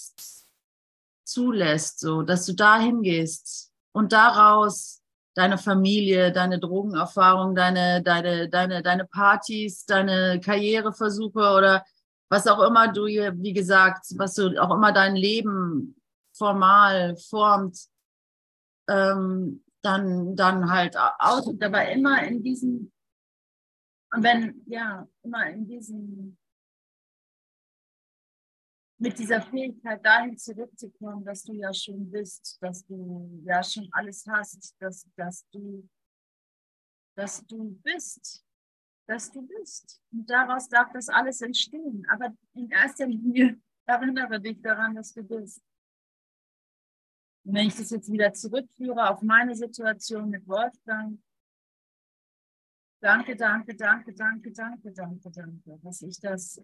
[1.23, 5.01] zulässt, so, dass du da hingehst und daraus
[5.35, 11.83] deine Familie, deine Drogenerfahrung, deine, deine, deine, deine Partys, deine Karriereversuche oder
[12.29, 15.95] was auch immer du, wie gesagt, was du auch immer dein Leben
[16.33, 17.77] formal formt,
[18.87, 22.91] ähm, dann, dann halt aus und dabei immer in diesem,
[24.11, 26.37] und wenn, ja, immer in diesem,
[28.97, 34.25] mit dieser Fähigkeit dahin zurückzukommen, dass du ja schon bist, dass du ja schon alles
[34.27, 35.87] hast, dass, dass du,
[37.15, 38.43] dass du bist,
[39.07, 40.01] dass du bist.
[40.11, 42.05] Und daraus darf das alles entstehen.
[42.09, 45.61] Aber in erster Linie erinnere dich daran, dass du bist.
[47.45, 51.21] Und wenn ich das jetzt wieder zurückführe auf meine Situation mit Wolfgang,
[53.01, 56.59] danke, danke, danke, danke, danke, danke, danke, dass ich das,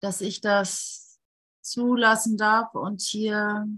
[0.00, 1.20] dass ich das
[1.60, 3.68] zulassen darf und hier,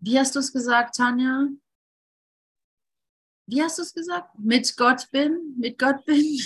[0.00, 1.48] wie hast du es gesagt, Tanja?
[3.46, 4.36] Wie hast du es gesagt?
[4.38, 6.40] Mit Gott bin, mit Gott bin.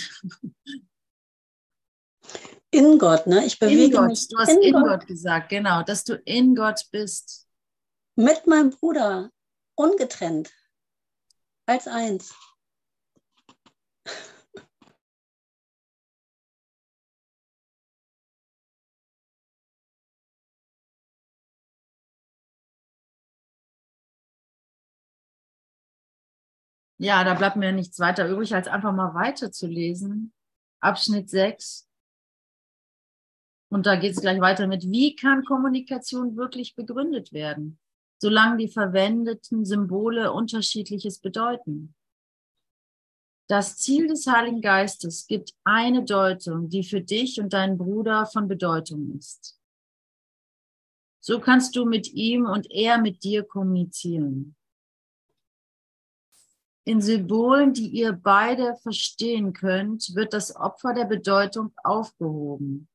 [2.71, 3.45] In Gott, ne?
[3.45, 4.07] Ich bewege in Gott.
[4.09, 4.27] mich.
[4.27, 4.85] Du hast in, in Gott.
[4.85, 7.47] Gott gesagt, genau, dass du in Gott bist.
[8.15, 9.31] Mit meinem Bruder,
[9.75, 10.51] ungetrennt,
[11.65, 12.35] als eins.
[27.01, 30.33] Ja, da bleibt mir nichts weiter übrig, als einfach mal weiterzulesen.
[30.81, 31.88] Abschnitt 6.
[33.69, 37.79] Und da geht es gleich weiter mit, wie kann Kommunikation wirklich begründet werden,
[38.19, 41.93] solange die verwendeten Symbole unterschiedliches bedeuten.
[43.47, 48.47] Das Ziel des Heiligen Geistes gibt eine Deutung, die für dich und deinen Bruder von
[48.47, 49.59] Bedeutung ist.
[51.19, 54.55] So kannst du mit ihm und er mit dir kommunizieren.
[56.85, 62.87] In Symbolen, die ihr beide verstehen könnt, wird das Opfer der Bedeutung aufgehoben.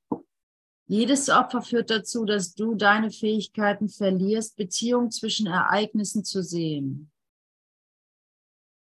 [0.87, 7.11] Jedes Opfer führt dazu, dass du deine Fähigkeiten verlierst, Beziehungen zwischen Ereignissen zu sehen.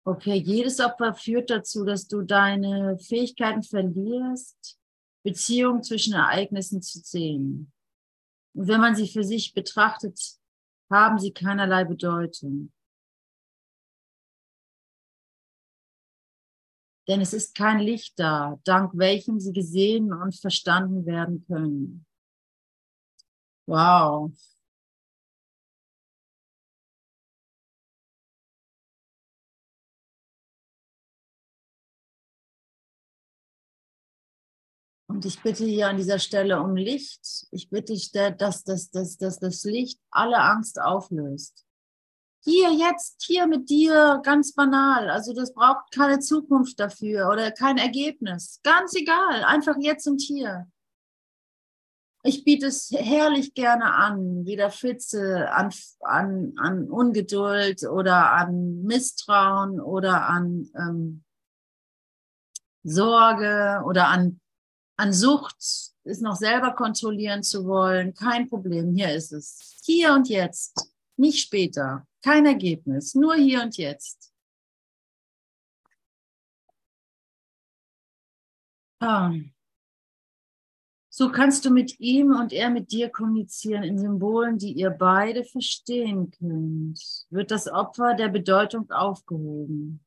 [0.05, 4.77] Okay, jedes Opfer führt dazu, dass du deine Fähigkeiten verlierst,
[5.23, 7.71] Beziehungen zwischen Ereignissen zu sehen.
[8.53, 10.19] Und wenn man sie für sich betrachtet,
[10.91, 12.73] haben sie keinerlei Bedeutung.
[17.07, 22.05] Denn es ist kein Licht da, dank welchem sie gesehen und verstanden werden können.
[23.65, 24.31] Wow,
[35.13, 37.47] Und ich bitte hier an dieser Stelle um Licht.
[37.51, 37.93] Ich bitte,
[38.37, 41.67] dass, dass, dass, dass das Licht alle Angst auflöst.
[42.43, 45.09] Hier, jetzt, hier mit dir, ganz banal.
[45.09, 48.59] Also das braucht keine Zukunft dafür oder kein Ergebnis.
[48.63, 50.67] Ganz egal, einfach jetzt und hier.
[52.25, 59.81] Ich biete es herrlich gerne an, weder Fitze an, an, an Ungeduld oder an Misstrauen
[59.81, 61.23] oder an ähm,
[62.83, 64.39] Sorge oder an
[64.95, 65.57] an Sucht,
[66.03, 68.93] ist noch selber kontrollieren zu wollen, kein Problem.
[68.93, 69.79] Hier ist es.
[69.83, 72.07] Hier und jetzt, nicht später.
[72.23, 74.33] Kein Ergebnis, nur hier und jetzt.
[79.01, 79.33] Ah.
[81.09, 85.43] So kannst du mit ihm und er mit dir kommunizieren in Symbolen, die ihr beide
[85.43, 87.27] verstehen könnt.
[87.29, 90.03] Wird das Opfer der Bedeutung aufgehoben.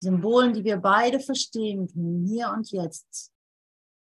[0.00, 3.32] Symbolen, die wir beide verstehen können, hier und jetzt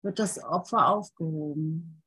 [0.03, 2.03] wird das Opfer aufgehoben.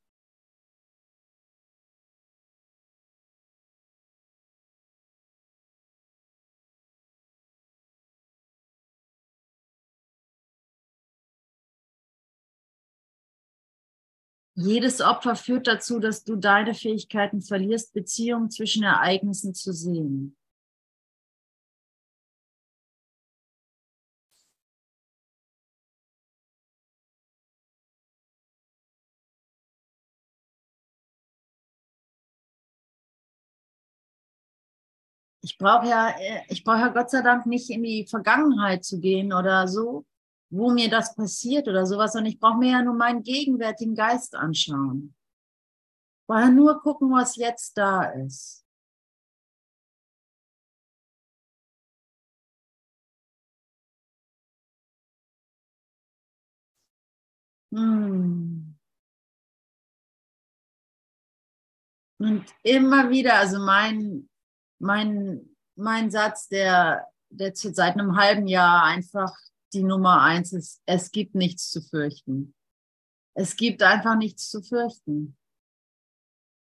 [14.64, 20.36] Jedes Opfer führt dazu, dass du deine Fähigkeiten verlierst, Beziehungen zwischen Ereignissen zu sehen.
[35.42, 39.00] ich brauche ja, äh, ich brauche ja Gott sei Dank nicht in die Vergangenheit zu
[39.00, 40.04] gehen oder so,
[40.52, 44.34] wo mir das passiert oder sowas, sondern ich brauche mir ja nur meinen gegenwärtigen Geist
[44.36, 45.14] anschauen.
[46.28, 48.64] Ja nur gucken, was jetzt da ist.
[57.72, 58.76] Hm.
[62.18, 64.28] Und immer wieder, also mein,
[64.78, 69.34] mein, mein Satz, der, der seit einem halben Jahr einfach
[69.72, 72.54] die Nummer eins ist, es gibt nichts zu fürchten.
[73.34, 75.36] Es gibt einfach nichts zu fürchten.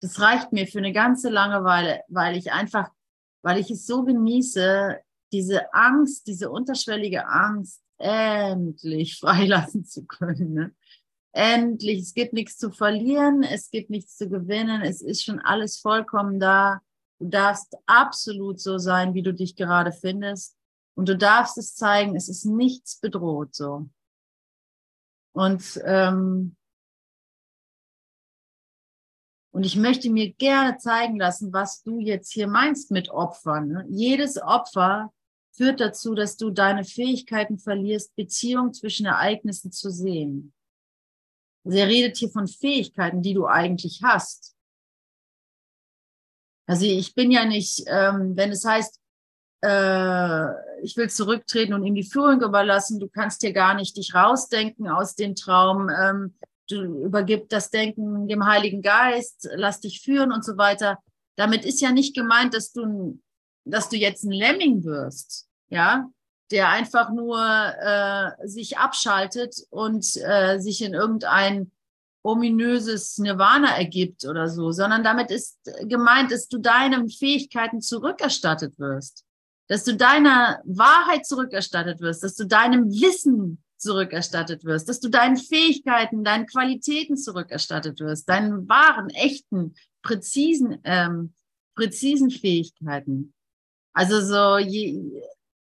[0.01, 2.91] Das reicht mir für eine ganze Langeweile, weil ich einfach,
[3.43, 5.01] weil ich es so genieße,
[5.33, 10.53] diese Angst, diese unterschwellige Angst endlich freilassen zu können.
[10.53, 10.75] Ne?
[11.33, 15.79] Endlich, es gibt nichts zu verlieren, es gibt nichts zu gewinnen, es ist schon alles
[15.79, 16.81] vollkommen da.
[17.19, 20.56] Du darfst absolut so sein, wie du dich gerade findest.
[20.97, 23.88] Und du darfst es zeigen, es ist nichts bedroht so.
[25.35, 26.57] Und, ähm,
[29.53, 33.69] und ich möchte mir gerne zeigen lassen, was du jetzt hier meinst mit Opfern.
[33.69, 33.87] Ne?
[33.90, 35.13] Jedes Opfer
[35.53, 40.55] führt dazu, dass du deine Fähigkeiten verlierst, Beziehungen zwischen Ereignissen zu sehen.
[41.65, 44.57] Also er redet hier von Fähigkeiten, die du eigentlich hast.
[46.67, 49.01] Also ich bin ja nicht, ähm, wenn es heißt,
[49.67, 54.14] äh, ich will zurücktreten und ihm die Führung überlassen, du kannst dir gar nicht dich
[54.14, 56.35] rausdenken aus dem Traum, ähm,
[56.71, 60.98] du übergib das Denken dem Heiligen Geist, lass dich führen und so weiter.
[61.37, 63.21] Damit ist ja nicht gemeint, dass du,
[63.64, 66.08] dass du jetzt ein Lemming wirst, ja,
[66.52, 71.73] der einfach nur äh, sich abschaltet und äh, sich in irgendein
[72.23, 79.25] ominöses Nirvana ergibt oder so, sondern damit ist gemeint, dass du deinen Fähigkeiten zurückerstattet wirst.
[79.69, 85.37] Dass du deiner Wahrheit zurückerstattet wirst, dass du deinem Wissen zurückerstattet wirst, dass du deinen
[85.37, 91.35] Fähigkeiten, deinen Qualitäten zurückerstattet wirst, deinen wahren, echten, präzisen, ähm,
[91.75, 93.35] präzisen Fähigkeiten.
[93.92, 95.00] Also so je,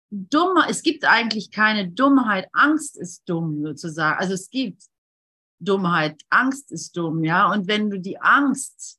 [0.10, 2.48] dumm, es gibt eigentlich keine Dummheit.
[2.54, 4.20] Angst ist dumm sozusagen.
[4.20, 4.84] Also es gibt
[5.60, 6.22] Dummheit.
[6.30, 7.52] Angst ist dumm, ja.
[7.52, 8.99] Und wenn du die Angst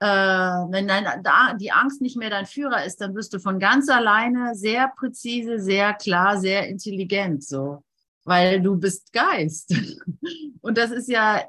[0.00, 3.58] äh, wenn dein, da, die Angst nicht mehr dein Führer ist, dann wirst du von
[3.58, 7.82] ganz alleine sehr präzise, sehr klar, sehr intelligent, so,
[8.24, 9.74] weil du bist Geist.
[10.60, 11.42] Und das ist ja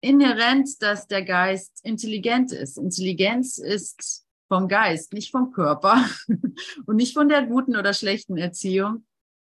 [0.00, 2.78] inhärent, dass der Geist intelligent ist.
[2.78, 6.04] Intelligenz ist vom Geist, nicht vom Körper
[6.86, 9.04] und nicht von der guten oder schlechten Erziehung,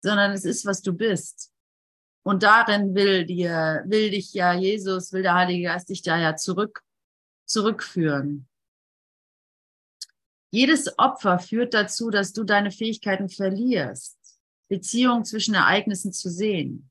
[0.01, 1.51] sondern es ist, was du bist.
[2.23, 6.35] Und darin will dir, will dich ja Jesus, will der Heilige Geist dich da ja
[6.35, 6.81] zurück
[7.47, 8.47] zurückführen.
[10.51, 14.17] Jedes Opfer führt dazu, dass du deine Fähigkeiten verlierst,
[14.69, 16.89] Beziehungen zwischen Ereignissen zu sehen.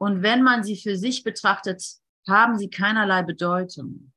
[0.00, 1.82] Und wenn man sie für sich betrachtet,
[2.26, 4.12] haben sie keinerlei Bedeutung.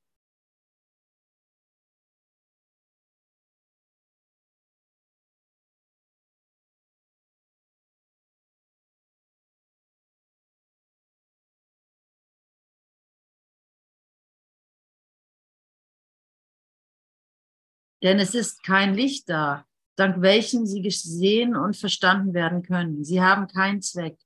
[18.03, 23.03] Denn es ist kein Licht da, dank welchem sie gesehen und verstanden werden können.
[23.03, 24.17] Sie haben keinen Zweck.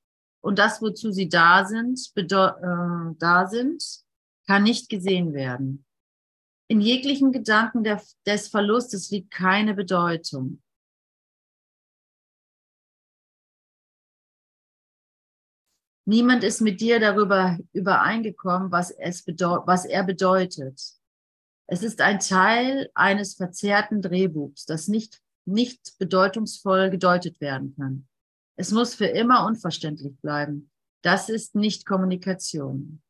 [0.41, 3.83] Und das, wozu sie da sind, äh, da sind,
[4.47, 5.85] kann nicht gesehen werden.
[6.69, 10.61] In jeglichen Gedanken der, des Verlustes liegt keine Bedeutung.
[16.05, 20.96] Niemand ist mit dir darüber übereingekommen, was, es was er bedeutet.
[21.67, 28.07] Es ist ein Teil eines verzerrten Drehbuchs, das nicht, nicht bedeutungsvoll gedeutet werden kann.
[28.55, 30.71] Es muss für immer unverständlich bleiben.
[31.03, 33.01] Das ist nicht Kommunikation.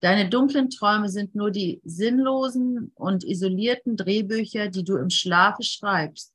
[0.00, 6.32] Deine dunklen Träume sind nur die sinnlosen und isolierten Drehbücher, die du im Schlafe schreibst.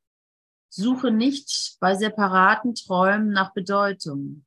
[0.69, 4.45] Suche nicht bei separaten Träumen nach Bedeutung.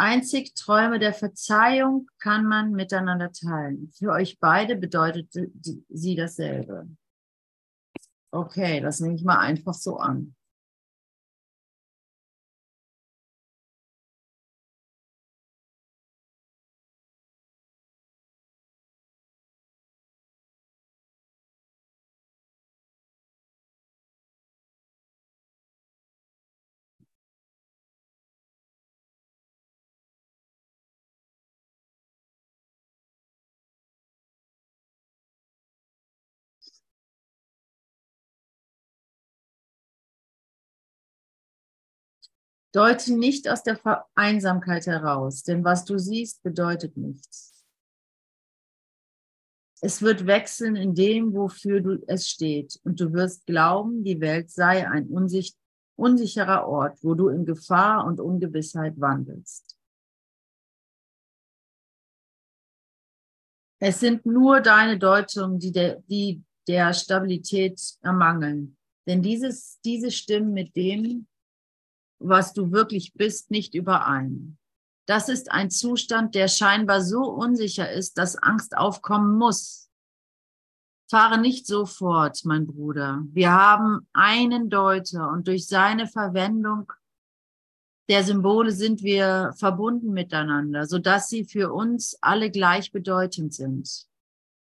[0.00, 3.92] Einzig Träume der Verzeihung kann man miteinander teilen.
[3.92, 5.30] Für euch beide bedeutet
[5.90, 6.88] sie dasselbe.
[8.30, 10.34] Okay, das nehme ich mal einfach so an.
[42.72, 47.64] Deute nicht aus der Einsamkeit heraus, denn was du siehst, bedeutet nichts.
[49.82, 54.50] Es wird wechseln in dem, wofür du es steht, und du wirst glauben, die Welt
[54.50, 55.56] sei ein unsicht,
[55.96, 59.76] unsicherer Ort, wo du in Gefahr und Ungewissheit wandelst.
[63.82, 68.76] Es sind nur deine Deutungen, die der, die der Stabilität ermangeln.
[69.06, 71.26] Denn dieses, diese stimmen mit dem,
[72.20, 74.58] was du wirklich bist, nicht überein.
[75.06, 79.88] Das ist ein Zustand, der scheinbar so unsicher ist, dass Angst aufkommen muss.
[81.10, 83.22] Fahre nicht so fort, mein Bruder.
[83.32, 86.92] Wir haben einen Deuter und durch seine Verwendung
[88.08, 94.06] der Symbole sind wir verbunden miteinander, sodass sie für uns alle gleichbedeutend sind.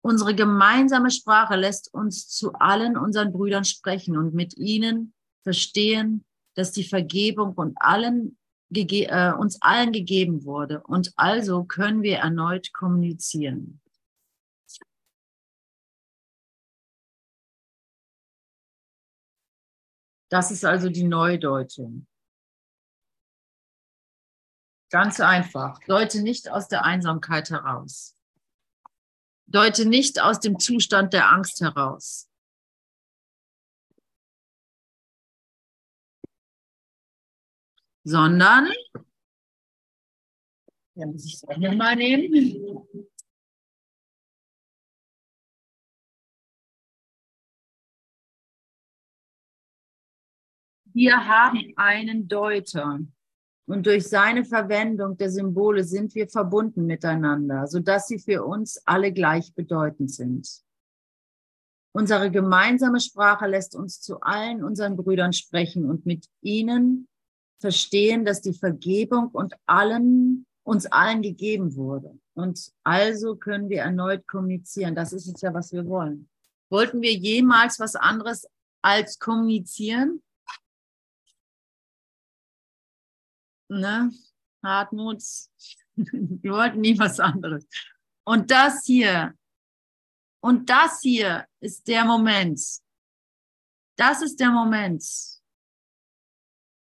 [0.02, 6.24] Unsere gemeinsame Sprache lässt uns zu allen unseren Brüdern sprechen und mit ihnen verstehen,
[6.58, 8.36] dass die Vergebung und allen,
[8.74, 10.82] äh, uns allen gegeben wurde.
[10.82, 13.80] Und also können wir erneut kommunizieren.
[20.28, 22.08] Das ist also die Neudeutung.
[24.90, 25.78] Ganz einfach.
[25.86, 28.16] Deute nicht aus der Einsamkeit heraus.
[29.46, 32.27] Deute nicht aus dem Zustand der Angst heraus.
[38.08, 38.72] Sondern,
[40.94, 42.86] ja, muss ich auch nochmal nehmen.
[50.94, 52.98] Wir haben einen Deuter
[53.66, 59.12] und durch seine Verwendung der Symbole sind wir verbunden miteinander, sodass sie für uns alle
[59.12, 60.64] gleichbedeutend sind.
[61.92, 67.07] Unsere gemeinsame Sprache lässt uns zu allen unseren Brüdern sprechen und mit ihnen
[67.60, 72.18] verstehen, dass die Vergebung und allen, uns allen gegeben wurde.
[72.34, 74.94] Und also können wir erneut kommunizieren.
[74.94, 76.28] Das ist es ja, was wir wollen.
[76.70, 78.46] Wollten wir jemals was anderes
[78.82, 80.22] als kommunizieren?
[83.68, 84.12] Ne?
[84.62, 85.22] Hartmut,
[85.96, 87.66] wir wollten nie was anderes.
[88.24, 89.34] Und das hier,
[90.40, 92.60] und das hier ist der Moment.
[93.96, 95.02] Das ist der Moment,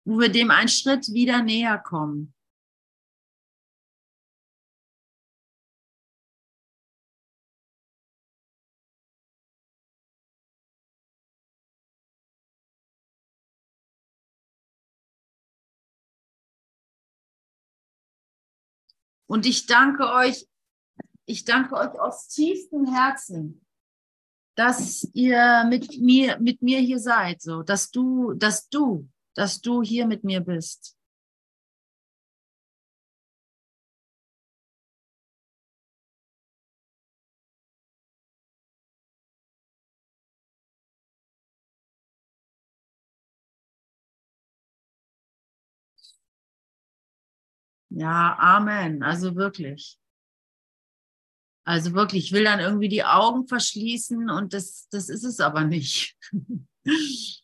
[0.05, 2.35] wo wir dem einen Schritt wieder näher kommen.
[19.33, 20.47] Und ich danke euch,
[21.25, 23.65] ich danke euch aus tiefstem Herzen,
[24.57, 29.83] dass ihr mit mir, mit mir hier seid, so, dass du, dass du, dass du
[29.83, 30.97] hier mit mir bist.
[47.91, 49.03] Ja, Amen.
[49.03, 49.99] Also wirklich.
[51.65, 55.65] Also wirklich, ich will dann irgendwie die Augen verschließen und das, das ist es aber
[55.65, 56.17] nicht.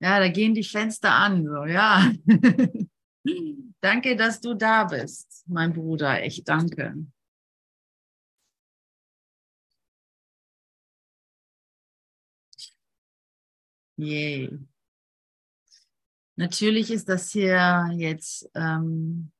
[0.00, 2.12] ja, da gehen die Fenster an, so, ja.
[3.80, 6.22] danke, dass du da bist, mein Bruder.
[6.22, 6.94] Echt danke.
[13.96, 14.56] Yay.
[16.36, 19.32] Natürlich ist das hier jetzt ähm,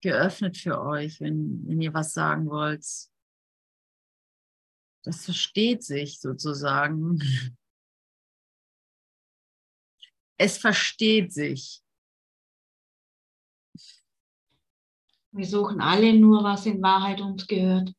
[0.00, 2.86] geöffnet für euch, wenn, wenn ihr was sagen wollt.
[5.04, 7.18] Das versteht sich sozusagen.
[10.38, 11.82] Es versteht sich.
[15.32, 17.92] Wir suchen alle nur, was in Wahrheit uns gehört.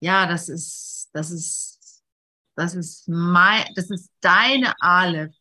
[0.00, 1.76] Ja, das ist, das ist
[2.56, 5.34] das ist mein, das ist deine Aleph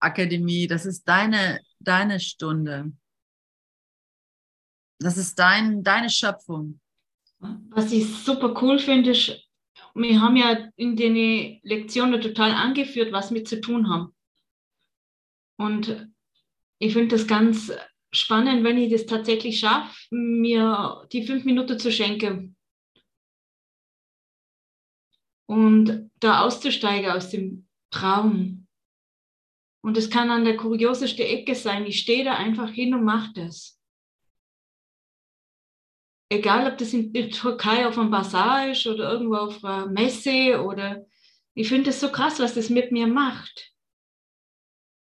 [0.00, 2.92] Akademie, das ist deine, deine Stunde.
[4.98, 6.80] Das ist dein, deine Schöpfung.
[7.70, 9.47] Was ich super cool finde, ist,
[9.98, 14.14] wir haben ja in den Lektionen total angeführt, was wir zu tun haben.
[15.58, 16.08] Und
[16.78, 17.72] ich finde das ganz
[18.12, 22.56] spannend, wenn ich das tatsächlich schaffe, mir die fünf Minuten zu schenken,
[25.48, 28.66] und da auszusteigen aus dem Traum.
[29.82, 31.86] Und es kann an der kurioseste Ecke sein.
[31.86, 33.77] Ich stehe da einfach hin und mache das.
[36.30, 40.62] Egal, ob das in der Türkei auf einem Basar ist oder irgendwo auf einer Messe
[40.62, 41.06] oder
[41.54, 43.72] ich finde es so krass, was das mit mir macht.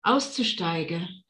[0.04, 1.24] Auszusteigen.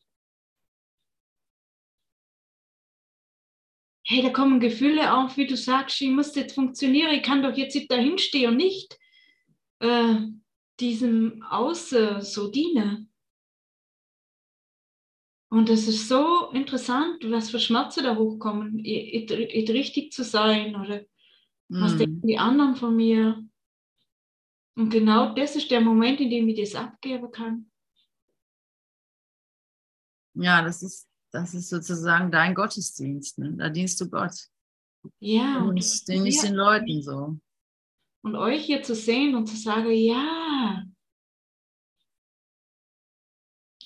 [4.04, 7.56] Hey, da kommen Gefühle auf, wie du sagst, ich muss jetzt funktionieren, ich kann doch
[7.56, 8.98] jetzt nicht dahin stehen und nicht
[9.80, 10.16] äh,
[10.80, 13.08] diesem Außen so diene.
[15.52, 20.24] Und es ist so interessant, was für Schmerzen da hochkommen, ich, ich, ich richtig zu
[20.24, 21.02] sein oder
[21.68, 21.82] mm.
[21.82, 23.46] was denken die anderen von mir.
[24.78, 27.70] Und genau das ist der Moment, in dem ich das abgeben kann.
[30.36, 33.38] Ja, das ist, das ist sozusagen dein Gottesdienst.
[33.40, 33.52] Ne?
[33.58, 34.48] Da dienst du Gott.
[35.20, 35.64] Ja.
[35.64, 36.48] Und nicht ja.
[36.48, 37.38] den Leuten so.
[38.24, 40.86] Und euch hier zu sehen und zu sagen, ja,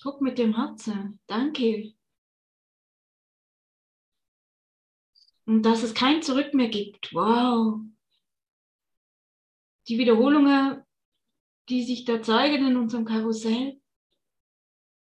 [0.06, 1.96] guck mit dem Herzen, danke.
[5.46, 7.12] Und dass es kein Zurück mehr gibt.
[7.12, 7.82] Wow.
[9.88, 10.84] Die Wiederholungen,
[11.70, 13.82] die sich da zeigen in unserem Karussell,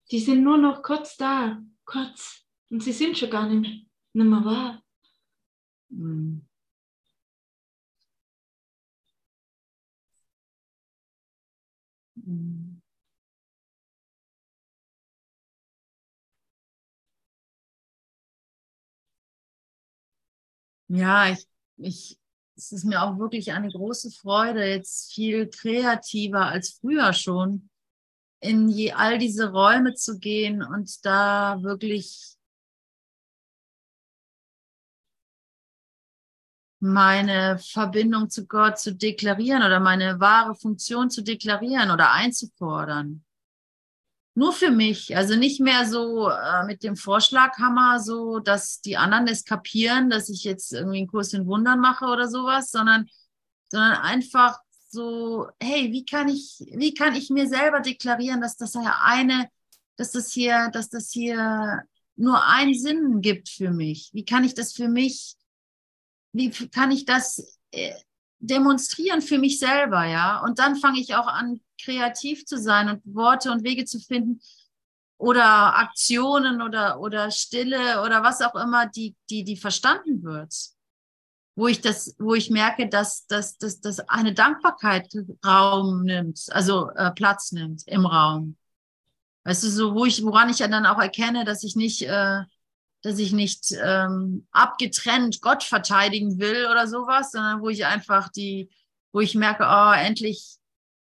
[0.10, 2.44] die sind nur noch kurz da, kurz.
[2.72, 3.80] Und sie sind schon gar nicht mehr,
[4.14, 4.84] nicht mehr wahr.
[5.90, 6.48] Mhm.
[20.90, 21.46] Ja, ich,
[21.78, 22.20] ich,
[22.56, 27.70] es ist mir auch wirklich eine große Freude, jetzt viel kreativer als früher schon,
[28.40, 32.38] in je, all diese Räume zu gehen und da wirklich
[36.80, 43.24] meine Verbindung zu Gott zu deklarieren oder meine wahre Funktion zu deklarieren oder einzufordern.
[44.38, 45.18] Nur für mich.
[45.18, 50.30] Also nicht mehr so äh, mit dem Vorschlaghammer, so dass die anderen es kapieren, dass
[50.30, 53.10] ich jetzt irgendwie einen Kurs in Wundern mache oder sowas, sondern,
[53.70, 54.60] sondern einfach
[54.90, 59.50] so, hey, wie kann ich, wie kann ich mir selber deklarieren, dass das ja eine,
[59.96, 61.82] dass das hier, dass das hier
[62.16, 64.12] nur einen Sinn gibt für mich?
[64.14, 65.36] Wie kann ich das für mich,
[66.32, 67.96] wie kann ich das äh,
[68.40, 70.42] demonstrieren für mich selber, ja?
[70.42, 74.42] Und dann fange ich auch an, kreativ zu sein und Worte und Wege zu finden
[75.18, 80.54] oder Aktionen oder, oder Stille oder was auch immer, die, die, die verstanden wird.
[81.56, 85.12] Wo ich das, wo ich merke, dass, dass, dass, dass eine Dankbarkeit
[85.44, 88.58] Raum nimmt, also äh, Platz nimmt im Raum.
[89.44, 92.42] Weißt du, so, wo ich, woran ich ja dann auch erkenne, dass ich nicht, äh,
[93.02, 98.70] dass ich nicht ähm, abgetrennt Gott verteidigen will oder sowas, sondern wo ich einfach die,
[99.12, 100.58] wo ich merke, oh, endlich,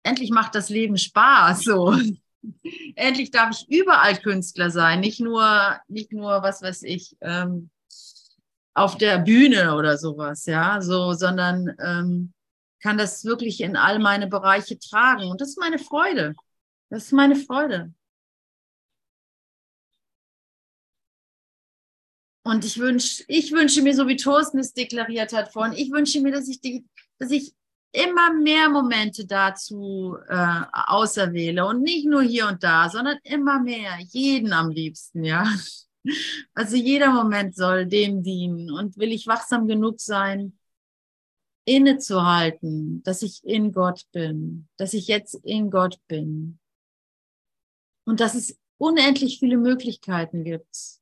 [0.02, 1.62] endlich macht das Leben Spaß.
[1.62, 1.96] So.
[2.96, 7.70] endlich darf ich überall Künstler sein, nicht nur, nicht nur, was weiß ich, ähm,
[8.74, 12.32] auf der Bühne oder sowas, ja, so, sondern ähm,
[12.82, 15.30] kann das wirklich in all meine Bereiche tragen.
[15.30, 16.34] Und das ist meine Freude.
[16.90, 17.94] Das ist meine Freude.
[22.46, 26.20] Und ich wünsche, ich wünsche mir, so wie Thorsten es deklariert hat vorhin, ich wünsche
[26.20, 26.86] mir, dass ich, die,
[27.18, 27.54] dass ich
[27.90, 33.98] immer mehr Momente dazu äh, auserwähle und nicht nur hier und da, sondern immer mehr,
[34.10, 35.50] jeden am liebsten, ja.
[36.52, 40.58] Also jeder Moment soll dem dienen und will ich wachsam genug sein,
[41.64, 46.58] innezuhalten, dass ich in Gott bin, dass ich jetzt in Gott bin
[48.04, 51.00] und dass es unendlich viele Möglichkeiten gibt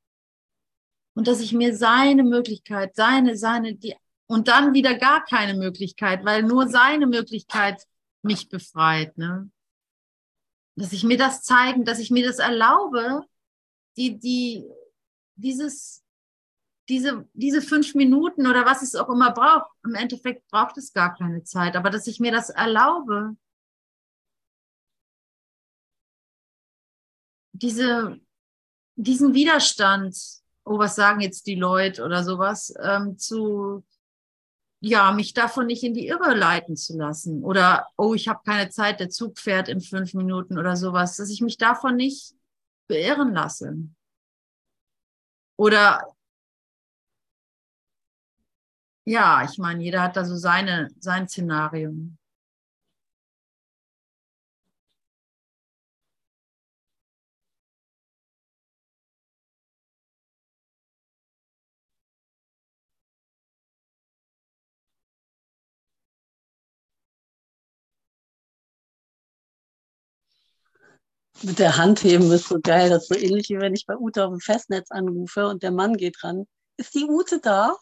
[1.14, 3.94] und dass ich mir seine Möglichkeit, seine, seine, die,
[4.26, 7.82] und dann wieder gar keine Möglichkeit, weil nur seine Möglichkeit
[8.22, 9.50] mich befreit, ne?
[10.76, 13.26] Dass ich mir das zeigen, dass ich mir das erlaube,
[13.96, 14.64] die, die,
[15.34, 16.02] dieses,
[16.88, 21.14] diese, diese fünf Minuten oder was es auch immer braucht, im Endeffekt braucht es gar
[21.14, 23.36] keine Zeit, aber dass ich mir das erlaube,
[27.52, 28.18] diese,
[28.96, 33.84] diesen Widerstand, oh, was sagen jetzt die Leute oder sowas, ähm, zu,
[34.80, 37.44] ja, mich davon nicht in die Irre leiten zu lassen.
[37.44, 41.30] Oder, oh, ich habe keine Zeit, der Zug fährt in fünf Minuten oder sowas, dass
[41.30, 42.34] ich mich davon nicht
[42.88, 43.76] beirren lasse.
[45.56, 46.14] Oder,
[49.04, 51.92] ja, ich meine, jeder hat da so seine, sein Szenario.
[71.44, 72.90] Mit der Hand heben ist so geil.
[72.90, 75.72] Das ist so ähnlich wie wenn ich bei Ute auf dem Festnetz anrufe und der
[75.72, 76.46] Mann geht ran.
[76.76, 77.76] Ist die Ute da?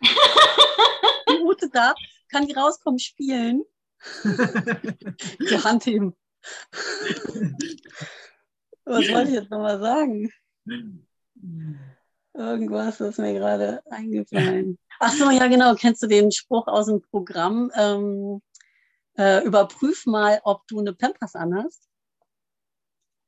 [1.28, 1.94] die Ute da?
[2.30, 3.64] Kann die rauskommen spielen?
[4.24, 6.14] die Hand heben.
[8.84, 10.30] Was wollte ich jetzt nochmal sagen?
[12.34, 14.78] Irgendwas ist mir gerade eingefallen.
[15.00, 15.74] Ach so, ja genau.
[15.74, 17.70] Kennst du den Spruch aus dem Programm?
[17.74, 18.42] Ähm,
[19.16, 21.85] äh, überprüf mal, ob du eine Pampers anhast.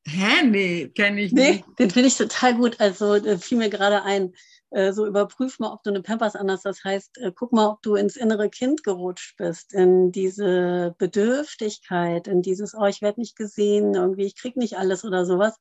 [0.07, 0.45] Hä?
[0.45, 1.65] Nee, kenne ich nee, nicht.
[1.79, 2.81] Den finde ich total gut.
[2.81, 4.33] Also da fiel mir gerade ein.
[4.71, 6.63] Äh, so überprüf mal, ob du eine Pampers anders.
[6.63, 12.29] Das heißt, äh, guck mal, ob du ins innere Kind gerutscht bist, in diese Bedürftigkeit,
[12.29, 15.57] in dieses, oh, ich werde nicht gesehen, irgendwie, ich krieg nicht alles oder sowas.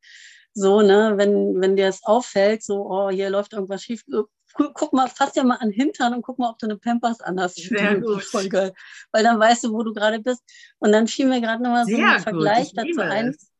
[0.54, 4.24] So, ne, wenn, wenn dir es auffällt, so, oh, hier läuft irgendwas schief, äh,
[4.56, 7.22] guck mal, fass dir mal an den Hintern und guck mal, ob du eine Pampers
[7.22, 8.24] anders Sehr gut.
[8.24, 8.74] Voll geil.
[9.12, 10.44] Weil dann weißt du, wo du gerade bist.
[10.80, 13.30] Und dann fiel mir gerade nochmal so ein Vergleich dazu ein.
[13.30, 13.52] Es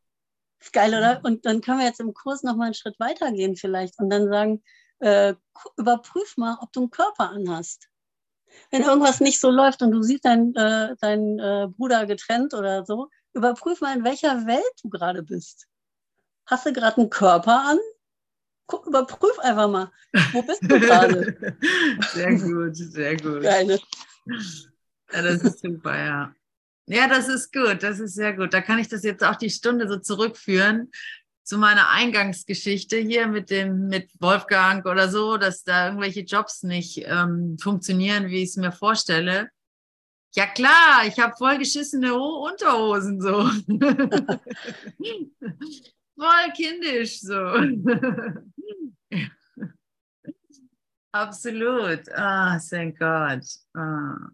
[0.60, 1.20] ist geil, oder?
[1.24, 4.28] Und dann können wir jetzt im Kurs noch mal einen Schritt weitergehen vielleicht und dann
[4.28, 4.62] sagen,
[5.00, 5.34] äh,
[5.76, 7.88] überprüf mal, ob du einen Körper anhast.
[8.70, 12.84] Wenn irgendwas nicht so läuft und du siehst deinen äh, dein, äh, Bruder getrennt oder
[12.84, 15.66] so, überprüf mal, in welcher Welt du gerade bist.
[16.46, 17.78] Hast du gerade einen Körper an?
[18.66, 19.90] Guck, überprüf einfach mal,
[20.32, 21.36] wo bist du gerade?
[22.12, 23.42] sehr gut, sehr gut.
[23.42, 23.78] Geil.
[25.12, 26.34] Ja, das ist super, ja.
[26.90, 28.54] Ja, das ist gut, das ist sehr gut.
[28.54, 30.90] Da kann ich das jetzt auch die Stunde so zurückführen
[31.44, 37.02] zu meiner Eingangsgeschichte hier mit dem mit Wolfgang oder so, dass da irgendwelche Jobs nicht
[37.06, 39.50] ähm, funktionieren, wie ich es mir vorstelle.
[40.34, 43.44] Ja klar, ich habe voll geschissene Unterhosen so.
[46.16, 47.34] voll kindisch so.
[51.12, 52.08] Absolut.
[52.14, 53.42] Ah, thank God.
[53.74, 54.30] Ah.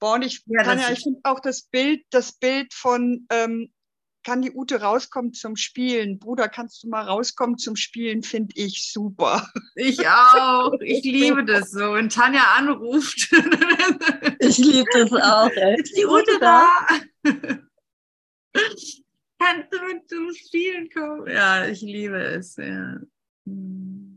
[0.00, 3.72] Boah, und ich ja, kann ja, ich finde auch das Bild, das Bild von, ähm,
[4.28, 6.18] kann die Ute rauskommen zum Spielen?
[6.18, 8.22] Bruder, kannst du mal rauskommen zum Spielen?
[8.22, 9.48] Finde ich super.
[9.74, 10.74] Ich auch.
[10.80, 11.94] Ich liebe das so.
[11.94, 13.30] Wenn Tanja anruft.
[14.40, 15.50] Ich liebe das auch.
[15.50, 15.80] Ey.
[15.80, 16.86] Ist die Ute da?
[19.38, 21.26] Kannst du mit zum Spielen kommen?
[21.28, 22.54] Ja, ich liebe es.
[22.56, 22.98] Ja.
[23.46, 24.07] Hm.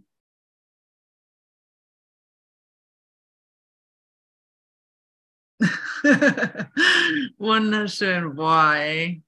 [7.37, 9.21] Wunderschön, boy.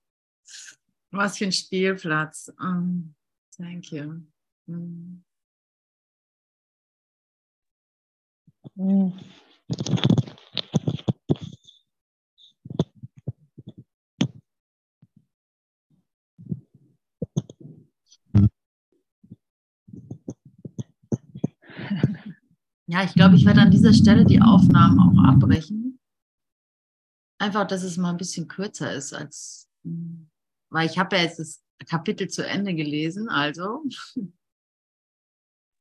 [1.11, 2.51] Was für ein Spielplatz.
[2.59, 3.13] Um,
[3.57, 4.21] thank you.
[4.67, 5.21] Mm.
[22.85, 25.92] Ja, ich glaube, ich werde an dieser Stelle die Aufnahmen auch abbrechen.
[27.37, 29.69] Einfach, dass es mal ein bisschen kürzer ist als.
[29.83, 30.27] Mm
[30.73, 33.83] weil ich habe ja jetzt das Kapitel zu Ende gelesen, also